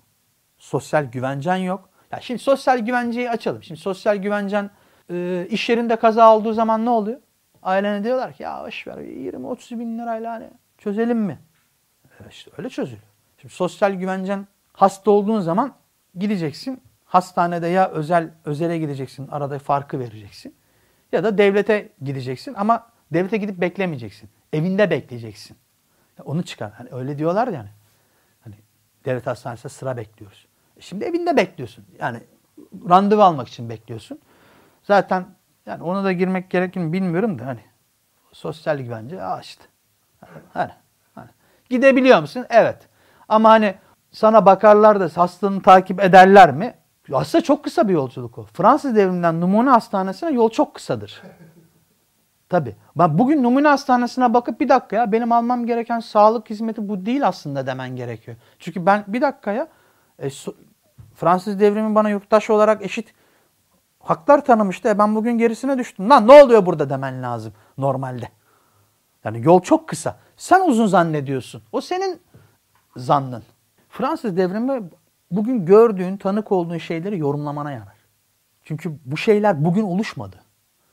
Sosyal 0.58 1.04
güvencen 1.04 1.56
yok. 1.56 1.90
Ya 2.12 2.20
şimdi 2.20 2.42
sosyal 2.42 2.78
güvenceyi 2.78 3.30
açalım. 3.30 3.62
Şimdi 3.62 3.80
sosyal 3.80 4.16
güvencen 4.16 4.70
e, 5.10 5.46
iş 5.50 5.68
yerinde 5.68 5.96
kaza 5.96 6.36
olduğu 6.36 6.52
zaman 6.52 6.84
ne 6.84 6.90
oluyor? 6.90 7.20
Ailene 7.62 8.04
diyorlar 8.04 8.32
ki 8.32 8.42
ya 8.42 8.64
boş 8.66 8.86
ver 8.86 8.96
20-30 8.98 9.78
bin 9.78 9.98
lirayla 9.98 10.32
hani 10.32 10.50
çözelim 10.78 11.18
mi? 11.18 11.38
E 12.04 12.28
işte 12.30 12.50
öyle 12.58 12.68
çözülüyor. 12.68 13.08
Şimdi 13.40 13.54
sosyal 13.54 13.92
güvencen 13.92 14.46
hasta 14.72 15.10
olduğun 15.10 15.40
zaman 15.40 15.74
gideceksin. 16.14 16.82
Hastanede 17.04 17.66
ya 17.66 17.88
özel 17.90 18.30
özele 18.44 18.78
gideceksin. 18.78 19.28
Arada 19.28 19.58
farkı 19.58 19.98
vereceksin. 19.98 20.54
Ya 21.12 21.24
da 21.24 21.38
devlete 21.38 21.92
gideceksin 22.02 22.54
ama 22.54 22.86
devlete 23.12 23.36
gidip 23.36 23.60
beklemeyeceksin. 23.60 24.30
Evinde 24.52 24.90
bekleyeceksin. 24.90 25.56
Onu 26.24 26.42
çıkar. 26.42 26.72
Hani 26.72 26.88
öyle 26.92 27.18
diyorlar 27.18 27.48
yani. 27.48 27.68
Hani 28.44 28.54
devlet 29.04 29.26
hastanesinde 29.26 29.68
sıra 29.68 29.96
bekliyoruz. 29.96 30.46
E 30.76 30.80
şimdi 30.80 31.04
evinde 31.04 31.36
bekliyorsun. 31.36 31.84
Yani 32.00 32.20
randevu 32.88 33.22
almak 33.22 33.48
için 33.48 33.70
bekliyorsun. 33.70 34.18
Zaten 34.82 35.26
yani 35.66 35.82
ona 35.82 36.04
da 36.04 36.12
girmek 36.12 36.50
gerekir 36.50 36.80
mi 36.80 36.92
bilmiyorum 36.92 37.38
da 37.38 37.46
hani 37.46 37.60
sosyal 38.32 38.78
güvence 38.78 39.22
aa 39.22 39.40
işte. 39.40 39.64
Hani, 40.52 40.72
hani. 41.14 41.28
Gidebiliyor 41.70 42.20
musun? 42.20 42.46
Evet. 42.50 42.88
Ama 43.28 43.50
hani 43.50 43.74
sana 44.10 44.46
bakarlar 44.46 45.00
da 45.00 45.10
hastanı 45.14 45.62
takip 45.62 46.00
ederler 46.00 46.52
mi? 46.52 46.74
Aslında 47.12 47.44
çok 47.44 47.64
kısa 47.64 47.88
bir 47.88 47.92
yolculuk 47.92 48.38
o. 48.38 48.44
Fransız 48.44 48.96
devriminden 48.96 49.40
numune 49.40 49.70
hastanesine 49.70 50.30
yol 50.30 50.50
çok 50.50 50.74
kısadır. 50.74 51.22
Tabii. 52.48 52.76
Ben 52.96 53.18
bugün 53.18 53.42
numune 53.42 53.68
hastanesine 53.68 54.34
bakıp 54.34 54.60
bir 54.60 54.68
dakika 54.68 54.96
ya 54.96 55.12
benim 55.12 55.32
almam 55.32 55.66
gereken 55.66 56.00
sağlık 56.00 56.50
hizmeti 56.50 56.88
bu 56.88 57.06
değil 57.06 57.28
aslında 57.28 57.66
demen 57.66 57.96
gerekiyor. 57.96 58.36
Çünkü 58.58 58.86
ben 58.86 59.04
bir 59.06 59.20
dakika 59.20 59.52
ya 59.52 59.68
e, 60.18 60.30
so, 60.30 60.52
Fransız 61.14 61.60
devrimi 61.60 61.94
bana 61.94 62.10
yurttaş 62.10 62.50
olarak 62.50 62.82
eşit 62.82 63.14
haklar 64.00 64.44
tanımıştı. 64.44 64.88
E 64.88 64.98
ben 64.98 65.14
bugün 65.14 65.38
gerisine 65.38 65.78
düştüm. 65.78 66.10
Lan 66.10 66.28
ne 66.28 66.42
oluyor 66.42 66.66
burada 66.66 66.90
demen 66.90 67.22
lazım 67.22 67.52
normalde. 67.78 68.28
Yani 69.24 69.40
yol 69.44 69.60
çok 69.60 69.88
kısa. 69.88 70.16
Sen 70.36 70.68
uzun 70.68 70.86
zannediyorsun. 70.86 71.62
O 71.72 71.80
senin 71.80 72.20
zannın. 72.96 73.42
Fransız 73.88 74.36
devrimi 74.36 74.82
bugün 75.30 75.66
gördüğün, 75.66 76.16
tanık 76.16 76.52
olduğun 76.52 76.78
şeyleri 76.78 77.18
yorumlamana 77.18 77.72
yarar. 77.72 77.96
Çünkü 78.62 78.98
bu 79.04 79.16
şeyler 79.16 79.64
bugün 79.64 79.82
oluşmadı. 79.82 80.45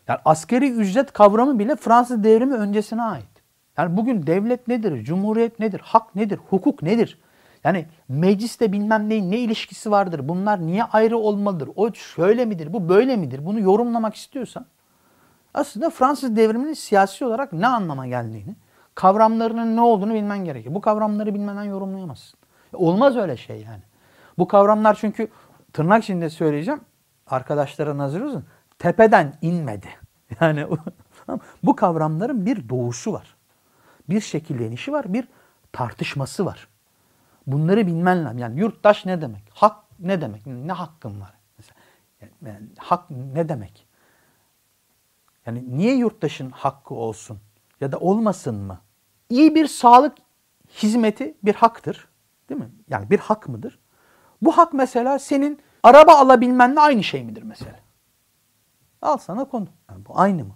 Yani 0.07 0.19
askeri 0.25 0.71
ücret 0.71 1.13
kavramı 1.13 1.59
bile 1.59 1.75
Fransız 1.75 2.23
devrimi 2.23 2.53
öncesine 2.53 3.01
ait. 3.03 3.43
Yani 3.77 3.97
bugün 3.97 4.27
devlet 4.27 4.67
nedir, 4.67 5.03
cumhuriyet 5.03 5.59
nedir, 5.59 5.81
hak 5.83 6.15
nedir, 6.15 6.39
hukuk 6.49 6.83
nedir? 6.83 7.19
Yani 7.63 7.85
mecliste 8.09 8.71
bilmem 8.71 9.09
neyin 9.09 9.31
ne 9.31 9.37
ilişkisi 9.37 9.91
vardır, 9.91 10.27
bunlar 10.27 10.65
niye 10.65 10.83
ayrı 10.83 11.17
olmalıdır, 11.17 11.69
o 11.75 11.93
şöyle 11.93 12.45
midir, 12.45 12.73
bu 12.73 12.89
böyle 12.89 13.17
midir, 13.17 13.45
bunu 13.45 13.59
yorumlamak 13.59 14.15
istiyorsan 14.15 14.65
aslında 15.53 15.89
Fransız 15.89 16.35
devriminin 16.35 16.73
siyasi 16.73 17.25
olarak 17.25 17.53
ne 17.53 17.67
anlama 17.67 18.07
geldiğini, 18.07 18.55
kavramlarının 18.95 19.75
ne 19.75 19.81
olduğunu 19.81 20.13
bilmen 20.13 20.45
gerekiyor. 20.45 20.75
Bu 20.75 20.81
kavramları 20.81 21.33
bilmeden 21.33 21.63
yorumlayamazsın. 21.63 22.39
Olmaz 22.73 23.17
öyle 23.17 23.37
şey 23.37 23.61
yani. 23.61 23.81
Bu 24.37 24.47
kavramlar 24.47 24.97
çünkü 24.99 25.27
tırnak 25.73 26.03
içinde 26.03 26.29
söyleyeceğim, 26.29 26.81
arkadaşlara 27.27 27.97
nazır 27.97 28.21
olsun, 28.21 28.45
tepeden 28.83 29.37
inmedi. 29.41 29.87
Yani 30.41 30.67
bu 31.63 31.75
kavramların 31.75 32.45
bir 32.45 32.69
doğuşu 32.69 33.13
var. 33.13 33.35
Bir 34.09 34.21
şekillenişi 34.21 34.91
var, 34.91 35.13
bir 35.13 35.27
tartışması 35.71 36.45
var. 36.45 36.67
Bunları 37.47 37.87
bilmen 37.87 38.25
lazım. 38.25 38.37
Yani 38.37 38.59
yurttaş 38.59 39.05
ne 39.05 39.21
demek? 39.21 39.43
Hak 39.53 39.75
ne 39.99 40.21
demek? 40.21 40.45
Ne 40.45 40.71
hakkın 40.71 41.21
var? 41.21 41.33
Mesela, 41.57 41.75
yani, 42.45 42.67
hak 42.77 43.09
ne 43.09 43.49
demek? 43.49 43.87
Yani 45.45 45.77
niye 45.77 45.95
yurttaşın 45.95 46.49
hakkı 46.49 46.93
olsun 46.93 47.39
ya 47.81 47.91
da 47.91 47.99
olmasın 47.99 48.55
mı? 48.55 48.79
İyi 49.29 49.55
bir 49.55 49.67
sağlık 49.67 50.17
hizmeti 50.69 51.37
bir 51.43 51.55
haktır. 51.55 52.07
Değil 52.49 52.61
mi? 52.61 52.69
Yani 52.89 53.09
bir 53.09 53.19
hak 53.19 53.49
mıdır? 53.49 53.79
Bu 54.41 54.57
hak 54.57 54.73
mesela 54.73 55.19
senin 55.19 55.59
araba 55.83 56.17
alabilmenle 56.17 56.79
aynı 56.79 57.03
şey 57.03 57.23
midir 57.23 57.43
mesela? 57.43 57.83
Al 59.03 59.17
sana 59.17 59.45
konu. 59.45 59.67
Yani 59.89 60.05
bu 60.05 60.19
aynı 60.19 60.43
mı? 60.43 60.55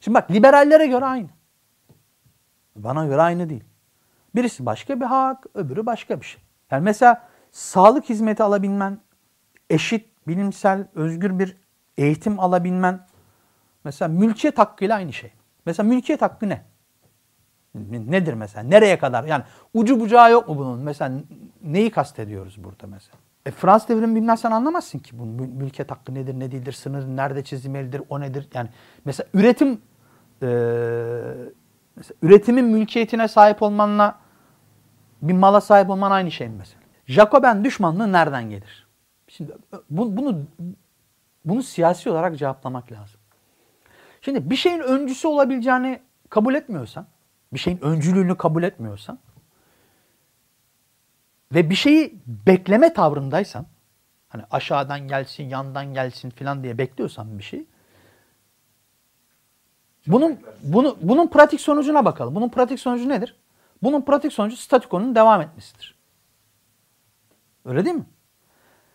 Şimdi 0.00 0.14
bak 0.14 0.30
liberallere 0.30 0.86
göre 0.86 1.04
aynı. 1.04 1.28
Bana 2.76 3.06
göre 3.06 3.22
aynı 3.22 3.48
değil. 3.48 3.64
Birisi 4.34 4.66
başka 4.66 5.00
bir 5.00 5.04
hak, 5.04 5.46
öbürü 5.54 5.86
başka 5.86 6.20
bir 6.20 6.26
şey. 6.26 6.42
Yani 6.70 6.84
mesela 6.84 7.28
sağlık 7.50 8.08
hizmeti 8.08 8.42
alabilmen, 8.42 8.98
eşit, 9.70 10.28
bilimsel, 10.28 10.88
özgür 10.94 11.38
bir 11.38 11.56
eğitim 11.98 12.40
alabilmen, 12.40 13.06
mesela 13.84 14.08
mülkiyet 14.08 14.58
hakkıyla 14.58 14.96
aynı 14.96 15.12
şey. 15.12 15.32
Mesela 15.66 15.88
mülkiyet 15.88 16.22
hakkı 16.22 16.48
ne? 16.48 16.64
Nedir 17.90 18.34
mesela? 18.34 18.68
Nereye 18.68 18.98
kadar? 18.98 19.24
Yani 19.24 19.44
ucu 19.74 20.00
bucağı 20.00 20.32
yok 20.32 20.48
mu 20.48 20.58
bunun? 20.58 20.78
Mesela 20.80 21.20
neyi 21.62 21.90
kastediyoruz 21.90 22.64
burada 22.64 22.86
mesela? 22.86 23.18
E 23.46 23.50
Fransız 23.50 23.88
devrimi 23.88 24.16
bilmezsen 24.16 24.50
anlamazsın 24.50 24.98
ki 24.98 25.18
bu 25.18 25.24
mülkiyet 25.26 25.90
hakkı 25.90 26.14
nedir, 26.14 26.40
ne 26.40 26.52
değildir, 26.52 26.72
sınır 26.72 27.16
nerede 27.16 27.44
çizilmelidir, 27.44 28.02
o 28.08 28.20
nedir? 28.20 28.48
Yani 28.54 28.68
mesela 29.04 29.28
üretim 29.34 29.80
e, 30.42 30.46
mesela 31.96 32.14
üretimin 32.22 32.64
mülkiyetine 32.64 33.28
sahip 33.28 33.62
olmanla 33.62 34.18
bir 35.22 35.32
mala 35.32 35.60
sahip 35.60 35.90
olman 35.90 36.10
aynı 36.10 36.30
şey 36.30 36.48
mi 36.48 36.54
mesela? 36.58 36.80
Jacoben 37.06 37.64
düşmanlığı 37.64 38.12
nereden 38.12 38.50
gelir? 38.50 38.86
Şimdi 39.28 39.52
bu, 39.90 40.16
bunu 40.16 40.42
bunu 41.44 41.62
siyasi 41.62 42.10
olarak 42.10 42.38
cevaplamak 42.38 42.92
lazım. 42.92 43.20
Şimdi 44.20 44.50
bir 44.50 44.56
şeyin 44.56 44.80
öncüsü 44.80 45.28
olabileceğini 45.28 46.00
kabul 46.30 46.54
etmiyorsan, 46.54 47.06
bir 47.52 47.58
şeyin 47.58 47.84
öncülüğünü 47.84 48.36
kabul 48.36 48.62
etmiyorsan 48.62 49.18
ve 51.54 51.70
bir 51.70 51.74
şeyi 51.74 52.22
bekleme 52.26 52.92
tavrındaysan, 52.92 53.66
hani 54.28 54.42
aşağıdan 54.50 55.00
gelsin, 55.00 55.44
yandan 55.44 55.94
gelsin 55.94 56.30
filan 56.30 56.62
diye 56.62 56.78
bekliyorsan 56.78 57.38
bir 57.38 57.44
şey, 57.44 57.66
bunun 60.06 60.38
bunu 60.62 60.96
bunun 61.00 61.26
pratik 61.26 61.60
sonucuna 61.60 62.04
bakalım. 62.04 62.34
Bunun 62.34 62.48
pratik 62.48 62.80
sonucu 62.80 63.08
nedir? 63.08 63.36
Bunun 63.82 64.02
pratik 64.02 64.32
sonucu 64.32 64.56
statikonun 64.56 65.14
devam 65.14 65.40
etmesidir. 65.40 65.98
Öyle 67.64 67.84
değil 67.84 67.96
mi? 67.96 68.06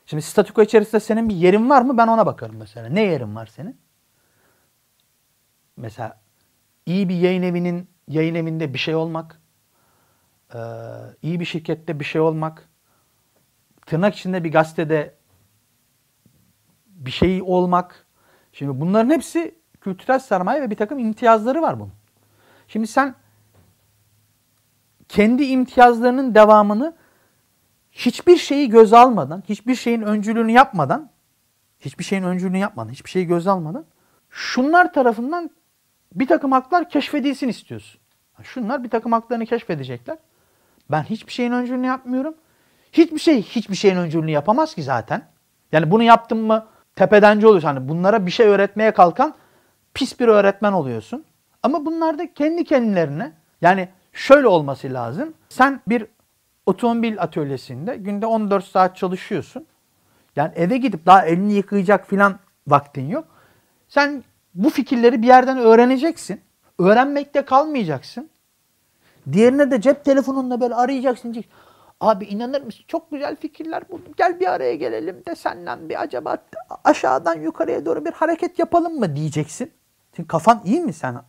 Şimdi 0.06 0.24
statiko 0.24 0.62
içerisinde 0.62 1.00
senin 1.00 1.30
bir 1.30 1.36
yerin 1.36 1.70
var 1.70 1.82
mı? 1.82 1.98
Ben 1.98 2.08
ona 2.08 2.26
bakarım 2.26 2.56
mesela. 2.58 2.90
Ne 2.90 3.02
yerin 3.02 3.36
var 3.36 3.46
senin? 3.46 3.78
Mesela 5.78 6.22
iyi 6.86 7.10
bir 7.10 7.16
yayın 7.16 7.44
evinin 7.44 7.90
yayın 8.08 8.36
evinde 8.36 8.74
bir 8.74 8.80
şey 8.80 8.96
olmak, 8.96 9.39
iyi 11.22 11.40
bir 11.40 11.46
şirkette 11.46 12.00
bir 12.00 12.06
şey 12.06 12.22
olmak, 12.22 12.70
tırnak 13.86 14.16
içinde 14.16 14.44
bir 14.44 14.52
gazetede 14.52 15.16
bir 16.88 17.12
şey 17.12 17.42
olmak. 17.42 18.06
Şimdi 18.54 18.82
bunların 18.82 19.10
hepsi 19.10 19.60
kültürel 19.82 20.20
sermaye 20.20 20.62
ve 20.62 20.70
bir 20.70 20.76
takım 20.76 21.00
imtiyazları 21.00 21.62
var 21.62 21.80
bunun. 21.80 21.94
Şimdi 22.68 22.88
sen 22.88 23.16
kendi 25.10 25.44
imtiyazlarının 25.44 26.36
devamını 26.36 26.96
hiçbir 27.92 28.38
şeyi 28.38 28.70
göz 28.70 28.94
almadan, 28.94 29.44
hiçbir 29.50 29.76
şeyin 29.76 30.02
öncülüğünü 30.02 30.52
yapmadan, 30.52 31.10
hiçbir 31.80 32.04
şeyin 32.04 32.24
öncülüğünü 32.24 32.58
yapmadan, 32.58 32.92
hiçbir 32.92 33.10
şeyi 33.10 33.28
göz 33.28 33.48
almadan 33.48 33.86
şunlar 34.30 34.94
tarafından 34.94 35.50
bir 36.16 36.28
takım 36.28 36.52
haklar 36.52 36.90
keşfedilsin 36.90 37.48
istiyorsun. 37.48 38.02
Şunlar 38.44 38.84
bir 38.84 38.90
takım 38.90 39.12
haklarını 39.12 39.46
keşfedecekler. 39.46 40.18
Ben 40.92 41.04
hiçbir 41.04 41.32
şeyin 41.32 41.52
öncülüğünü 41.52 41.88
yapmıyorum. 41.88 42.36
Hiçbir 42.92 43.20
şey 43.20 43.42
hiçbir 43.42 43.76
şeyin 43.76 43.98
öncülüğünü 43.98 44.32
yapamaz 44.32 44.76
ki 44.76 44.84
zaten. 44.84 45.22
Yani 45.72 45.92
bunu 45.92 46.04
yaptın 46.04 46.38
mı 46.38 46.68
tepedenci 46.96 47.48
oluyorsun. 47.48 47.68
Hani 47.68 47.90
bunlara 47.90 48.26
bir 48.26 48.32
şey 48.32 48.48
öğretmeye 48.48 48.92
kalkan 48.92 49.36
pis 49.94 50.20
bir 50.20 50.28
öğretmen 50.28 50.72
oluyorsun. 50.72 51.26
Ama 51.64 51.86
bunlar 51.86 52.18
da 52.18 52.34
kendi 52.34 52.64
kendilerine 52.64 53.32
yani 53.62 53.90
şöyle 54.14 54.48
olması 54.48 54.94
lazım. 54.94 55.34
Sen 55.50 55.82
bir 55.88 56.06
otomobil 56.66 57.22
atölyesinde 57.22 57.96
günde 57.96 58.26
14 58.26 58.66
saat 58.66 58.98
çalışıyorsun. 58.98 59.66
Yani 60.36 60.52
eve 60.56 60.78
gidip 60.78 61.06
daha 61.06 61.26
elini 61.26 61.54
yıkayacak 61.54 62.08
filan 62.08 62.40
vaktin 62.68 63.10
yok. 63.10 63.28
Sen 63.88 64.24
bu 64.56 64.70
fikirleri 64.70 65.22
bir 65.22 65.28
yerden 65.28 65.58
öğreneceksin. 65.58 66.42
Öğrenmekte 66.80 67.42
kalmayacaksın. 67.42 68.30
Diğerine 69.34 69.72
de 69.72 69.82
cep 69.82 70.06
telefonunla 70.06 70.62
böyle 70.62 70.76
arayacaksın. 70.76 71.44
Abi 72.00 72.26
inanır 72.26 72.62
mısın? 72.62 72.84
Çok 72.88 73.12
güzel 73.12 73.36
fikirler 73.36 73.90
buldum. 73.90 74.14
Gel 74.18 74.40
bir 74.40 74.48
araya 74.48 74.76
gelelim 74.76 75.24
de 75.26 75.36
senden 75.36 75.90
bir 75.90 76.02
acaba 76.02 76.38
aşağıdan 76.84 77.42
yukarıya 77.42 77.86
doğru 77.86 78.06
bir 78.06 78.12
hareket 78.12 78.60
yapalım 78.60 79.00
mı 79.00 79.16
diyeceksin. 79.16 79.72
Senin 80.16 80.28
kafan 80.28 80.62
iyi 80.66 80.82
mi 80.82 80.94
sen? 80.94 81.22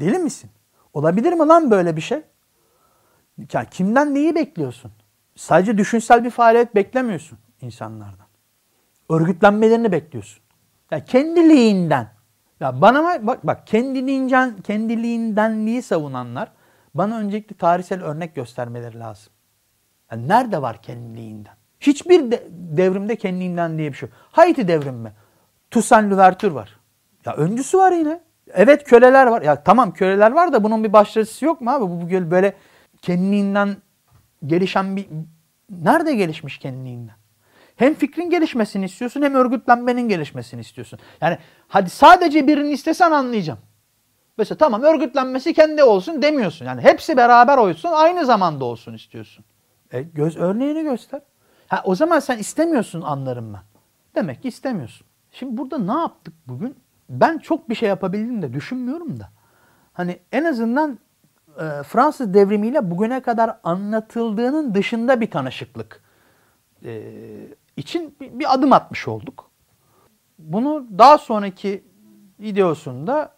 Deli 0.00 0.18
misin? 0.18 0.50
Olabilir 0.92 1.32
mi 1.32 1.46
lan 1.46 1.70
böyle 1.70 1.96
bir 1.96 2.00
şey? 2.00 2.22
Yani 3.52 3.66
kimden 3.70 4.14
neyi 4.14 4.34
bekliyorsun? 4.34 4.92
Sadece 5.36 5.78
düşünsel 5.78 6.24
bir 6.24 6.30
faaliyet 6.30 6.74
beklemiyorsun 6.74 7.38
insanlardan. 7.60 8.26
Örgütlenmelerini 9.10 9.92
bekliyorsun. 9.92 10.42
Ya 10.90 11.04
kendiliğinden. 11.04 12.08
Ya 12.60 12.80
bana 12.80 13.26
bak 13.26 13.46
bak 13.46 13.66
kendiliğinden 13.66 14.56
kendiliğindenliği 14.60 15.82
savunanlar 15.82 16.52
bana 16.94 17.18
öncelikle 17.18 17.56
tarihsel 17.56 18.02
örnek 18.02 18.34
göstermeleri 18.34 18.98
lazım. 18.98 19.32
Yani 20.12 20.28
nerede 20.28 20.62
var 20.62 20.82
kendiliğinden? 20.82 21.54
Hiçbir 21.80 22.30
de, 22.30 22.42
devrimde 22.50 23.16
kendiliğinden 23.16 23.78
diye 23.78 23.92
bir 23.92 23.96
şey 23.96 24.08
yok. 24.08 24.18
Haiti 24.32 24.68
devrimi. 24.68 25.12
Toussaint 25.70 26.12
Louverture 26.12 26.54
var. 26.54 26.76
Ya 27.26 27.34
öncüsü 27.36 27.78
var 27.78 27.92
yine. 27.92 28.20
Evet 28.52 28.84
köleler 28.84 29.26
var. 29.26 29.42
Ya 29.42 29.62
tamam 29.62 29.92
köleler 29.92 30.32
var 30.32 30.52
da 30.52 30.64
bunun 30.64 30.84
bir 30.84 30.92
başarısı 30.92 31.44
yok 31.44 31.60
mu 31.60 31.70
abi? 31.70 31.84
Bu, 31.84 32.30
böyle 32.30 32.54
kendiliğinden 33.02 33.76
gelişen 34.46 34.96
bir... 34.96 35.06
Nerede 35.70 36.14
gelişmiş 36.14 36.58
kendiliğinden? 36.58 37.14
Hem 37.76 37.94
fikrin 37.94 38.30
gelişmesini 38.30 38.84
istiyorsun 38.84 39.22
hem 39.22 39.34
örgütlenmenin 39.34 40.08
gelişmesini 40.08 40.60
istiyorsun. 40.60 40.98
Yani 41.20 41.38
hadi 41.68 41.90
sadece 41.90 42.46
birini 42.46 42.70
istesen 42.72 43.10
anlayacağım. 43.10 43.58
Mesela 44.38 44.58
tamam 44.58 44.82
örgütlenmesi 44.82 45.54
kendi 45.54 45.82
olsun 45.82 46.22
demiyorsun. 46.22 46.66
Yani 46.66 46.80
hepsi 46.80 47.16
beraber 47.16 47.58
olsun 47.58 47.90
aynı 47.92 48.26
zamanda 48.26 48.64
olsun 48.64 48.94
istiyorsun. 48.94 49.44
E, 49.92 50.02
göz 50.02 50.36
örneğini 50.36 50.82
göster. 50.82 51.20
Ha, 51.68 51.82
o 51.84 51.94
zaman 51.94 52.18
sen 52.18 52.38
istemiyorsun 52.38 53.00
anlarım 53.00 53.52
ben. 53.54 53.62
Demek 54.14 54.42
ki 54.42 54.48
istemiyorsun. 54.48 55.06
Şimdi 55.32 55.56
burada 55.56 55.78
ne 55.78 56.00
yaptık 56.00 56.34
bugün? 56.46 56.76
Ben 57.08 57.38
çok 57.38 57.68
bir 57.68 57.74
şey 57.74 57.88
yapabildim 57.88 58.42
de 58.42 58.52
düşünmüyorum 58.52 59.20
da. 59.20 59.30
Hani 59.92 60.18
en 60.32 60.44
azından 60.44 60.98
e, 61.56 61.82
Fransız 61.82 62.34
devrimiyle 62.34 62.90
bugüne 62.90 63.20
kadar 63.22 63.58
anlatıldığının 63.64 64.74
dışında 64.74 65.20
bir 65.20 65.30
tanışıklık 65.30 66.02
e, 66.84 67.02
için 67.76 68.16
bir, 68.20 68.38
bir 68.38 68.54
adım 68.54 68.72
atmış 68.72 69.08
olduk. 69.08 69.50
Bunu 70.38 70.86
daha 70.98 71.18
sonraki 71.18 71.84
videosunda 72.40 73.33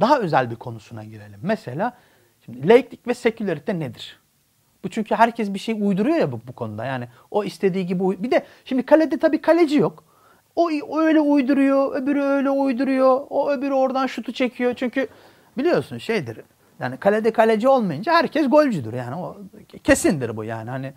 daha 0.00 0.18
özel 0.18 0.50
bir 0.50 0.56
konusuna 0.56 1.04
girelim. 1.04 1.40
Mesela 1.42 1.92
şimdi 2.44 2.68
laiklik 2.68 3.06
ve 3.06 3.14
sekülerite 3.14 3.78
nedir? 3.78 4.20
Bu 4.84 4.90
çünkü 4.90 5.14
herkes 5.14 5.54
bir 5.54 5.58
şey 5.58 5.76
uyduruyor 5.80 6.16
ya 6.16 6.32
bu, 6.32 6.40
bu 6.48 6.52
konuda. 6.52 6.84
Yani 6.84 7.08
o 7.30 7.44
istediği 7.44 7.86
gibi 7.86 8.22
bir 8.22 8.30
de 8.30 8.46
şimdi 8.64 8.82
kalede 8.82 9.18
tabii 9.18 9.40
kaleci 9.40 9.76
yok. 9.76 10.04
O 10.56 10.70
öyle 10.98 11.20
uyduruyor, 11.20 11.96
öbürü 11.96 12.22
öyle 12.22 12.50
uyduruyor. 12.50 13.20
O 13.30 13.50
öbürü 13.50 13.72
oradan 13.72 14.06
şutu 14.06 14.32
çekiyor. 14.32 14.74
Çünkü 14.74 15.08
biliyorsun 15.58 15.98
şeydir. 15.98 16.40
Yani 16.80 16.96
kalede 16.96 17.32
kaleci 17.32 17.68
olmayınca 17.68 18.12
herkes 18.12 18.50
golcüdür. 18.50 18.92
Yani 18.92 19.16
o 19.16 19.36
kesindir 19.84 20.36
bu 20.36 20.44
yani. 20.44 20.70
Hani 20.70 20.86
e, 20.86 20.94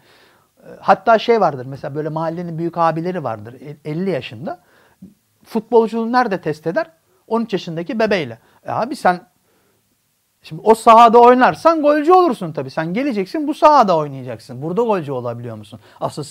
hatta 0.80 1.20
şey 1.20 1.42
vardır 1.42 1.66
mesela 1.66 1.96
böyle 1.96 2.10
mahallenin 2.10 2.58
büyük 2.58 2.78
abileri 2.78 3.24
vardır 3.24 3.56
50 3.86 4.10
yaşında. 4.10 4.60
Futbolculuğu 5.44 6.12
nerede 6.12 6.42
test 6.42 6.68
eder? 6.68 6.88
13 7.28 7.54
yaşındaki 7.54 8.00
bebeyle. 8.00 8.40
E 8.66 8.72
abi 8.72 8.96
sen 8.96 9.28
Şimdi 10.46 10.62
o 10.66 10.76
sahada 10.76 11.20
oynarsan 11.20 11.82
golcü 11.82 12.12
olursun 12.12 12.52
tabii. 12.52 12.70
Sen 12.70 12.94
geleceksin 12.94 13.48
bu 13.48 13.54
sahada 13.54 13.98
oynayacaksın. 13.98 14.62
Burada 14.62 14.82
golcü 14.82 15.12
olabiliyor 15.12 15.56
musun? 15.56 15.80
Aslında 16.00 16.28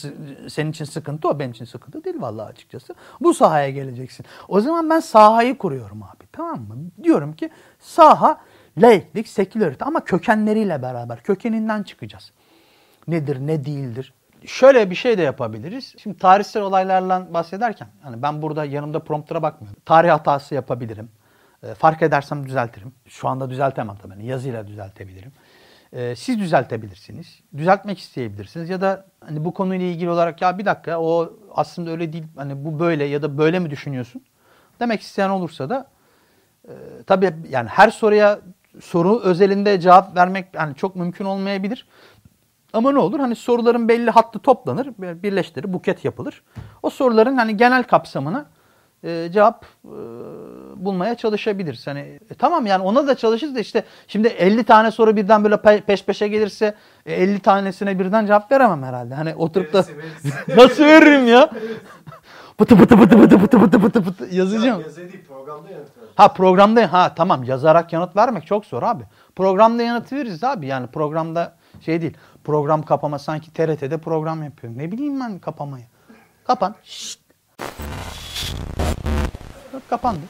senin 0.51 0.71
için 0.71 0.85
sıkıntı 0.85 1.29
o, 1.29 1.39
benim 1.39 1.51
için 1.51 1.65
sıkıntı 1.65 2.05
değil 2.05 2.17
vallahi 2.19 2.49
açıkçası. 2.49 2.95
Bu 3.21 3.35
sahaya 3.35 3.71
geleceksin. 3.71 4.27
O 4.49 4.61
zaman 4.61 4.91
ben 4.91 5.01
sahayı 5.01 5.59
kuruyorum 5.59 6.03
abi. 6.03 6.27
Tamam 6.33 6.59
mı? 6.59 6.77
Diyorum 7.03 7.33
ki 7.33 7.51
saha 7.81 8.41
laiklik, 8.79 9.29
sekülerite 9.29 9.85
ama 9.85 10.01
kökenleriyle 10.05 10.83
beraber. 10.83 11.23
Kökeninden 11.23 11.83
çıkacağız. 11.83 12.33
Nedir, 13.09 13.39
ne 13.41 13.65
değildir? 13.65 14.15
Şöyle 14.47 14.91
bir 14.91 14.95
şey 14.95 15.19
de 15.19 15.23
yapabiliriz. 15.23 15.95
Şimdi 15.99 16.19
tarihsel 16.19 16.63
olaylarla 16.63 17.35
bahsederken 17.35 17.89
hani 18.03 18.23
ben 18.23 18.43
burada 18.43 18.65
yanımda 18.65 18.99
promptura 18.99 19.43
bakmıyorum. 19.43 19.83
Tarih 19.87 20.11
hatası 20.11 20.55
yapabilirim 20.55 21.09
e, 21.65 21.75
fark 21.75 22.03
edersem 22.03 22.47
düzeltirim. 22.47 22.93
Şu 23.07 23.29
anda 23.29 23.51
düzeltemem 23.51 23.97
tabii. 24.03 24.13
Yani 24.13 24.27
yazıyla 24.27 24.67
düzeltebilirim. 24.67 25.33
E, 25.93 26.17
siz 26.17 26.39
düzeltebilirsiniz. 26.39 27.41
Düzeltmek 27.57 27.99
isteyebilirsiniz. 27.99 28.69
Ya 28.69 28.81
da 28.81 29.07
hani 29.21 29.45
bu 29.45 29.55
konuyla 29.55 29.87
ilgili 29.87 30.11
olarak 30.11 30.43
ya 30.43 30.59
bir 30.59 30.65
dakika 30.65 31.01
o 31.01 31.33
aslında 31.55 31.91
öyle 31.91 32.13
değil. 32.13 32.25
Hani 32.37 32.65
bu 32.65 32.79
böyle 32.81 33.05
ya 33.05 33.23
da 33.23 33.39
böyle 33.39 33.59
mi 33.59 33.71
düşünüyorsun? 33.71 34.23
Demek 34.81 35.01
isteyen 35.01 35.31
olursa 35.31 35.71
da 35.71 35.87
e, 36.69 36.73
tabii 37.07 37.35
yani 37.49 37.69
her 37.69 37.91
soruya 37.91 38.41
soru 38.81 39.21
özelinde 39.21 39.81
cevap 39.81 40.17
vermek 40.17 40.55
yani 40.55 40.75
çok 40.75 40.97
mümkün 40.97 41.25
olmayabilir. 41.25 41.87
Ama 42.73 42.93
ne 42.93 42.99
olur? 42.99 43.21
Hani 43.21 43.37
soruların 43.37 43.89
belli 43.89 44.11
hattı 44.11 44.39
toplanır, 44.39 44.89
birleştirir, 44.99 45.73
buket 45.73 46.05
yapılır. 46.05 46.43
O 46.83 46.91
soruların 46.91 47.37
hani 47.37 47.57
genel 47.57 47.83
kapsamını 47.83 48.47
e, 49.05 49.29
cevap 49.33 49.67
e, 49.85 49.97
bulmaya 50.85 51.15
çalışabiliriz. 51.15 51.87
Hani 51.87 52.19
e, 52.31 52.35
tamam 52.35 52.67
yani 52.67 52.83
ona 52.83 53.07
da 53.07 53.15
çalışırız 53.15 53.55
da 53.55 53.61
işte 53.61 53.85
şimdi 54.09 54.29
50 54.29 54.65
tane 54.65 54.91
soru 54.91 55.17
birden 55.17 55.45
böyle 55.45 55.81
peş 55.81 56.05
peşe 56.05 56.29
gelirse 56.29 56.75
e, 57.07 57.15
50 57.15 57.41
tanesine 57.41 57.99
birden 57.99 58.27
cevap 58.27 58.53
veremem 58.53 58.83
herhalde. 58.83 59.15
Hani 59.15 59.35
oturup 59.35 59.73
da 59.73 59.85
nasıl 60.57 60.85
veririm 60.85 61.27
ya? 61.27 61.51
Pıtı 62.59 62.77
pıtı 62.77 62.97
pıtı 62.97 63.19
pıtı 63.19 63.39
pıtı 63.39 63.59
pıtı 63.59 63.81
pıtı 63.81 64.05
pıtı 64.05 64.35
yazacağım. 64.35 64.81
Ya, 64.81 64.87
programda 65.29 65.71
yanıt 65.71 65.89
Ha 66.15 66.33
programda 66.33 66.93
ha 66.93 67.15
tamam 67.15 67.45
yazarak 67.45 67.93
yanıt 67.93 68.17
vermek 68.17 68.47
çok 68.47 68.67
zor 68.67 68.83
abi. 68.83 69.05
Programda 69.37 69.83
yanıt 69.83 70.13
veririz 70.13 70.45
abi 70.45 70.67
yani 70.67 70.87
programda 70.87 71.57
şey 71.81 72.03
değil. 72.03 72.17
Program 72.45 72.83
kapama 72.83 73.19
sanki 73.19 73.53
TRT'de 73.53 73.99
program 73.99 74.43
yapıyor. 74.43 74.73
Ne 74.77 74.93
bileyim 74.93 75.21
ben 75.21 75.39
kapamayı. 75.39 75.85
Kapan. 76.45 76.75
Şşt. 76.85 77.21
Kapandı. 79.91 80.21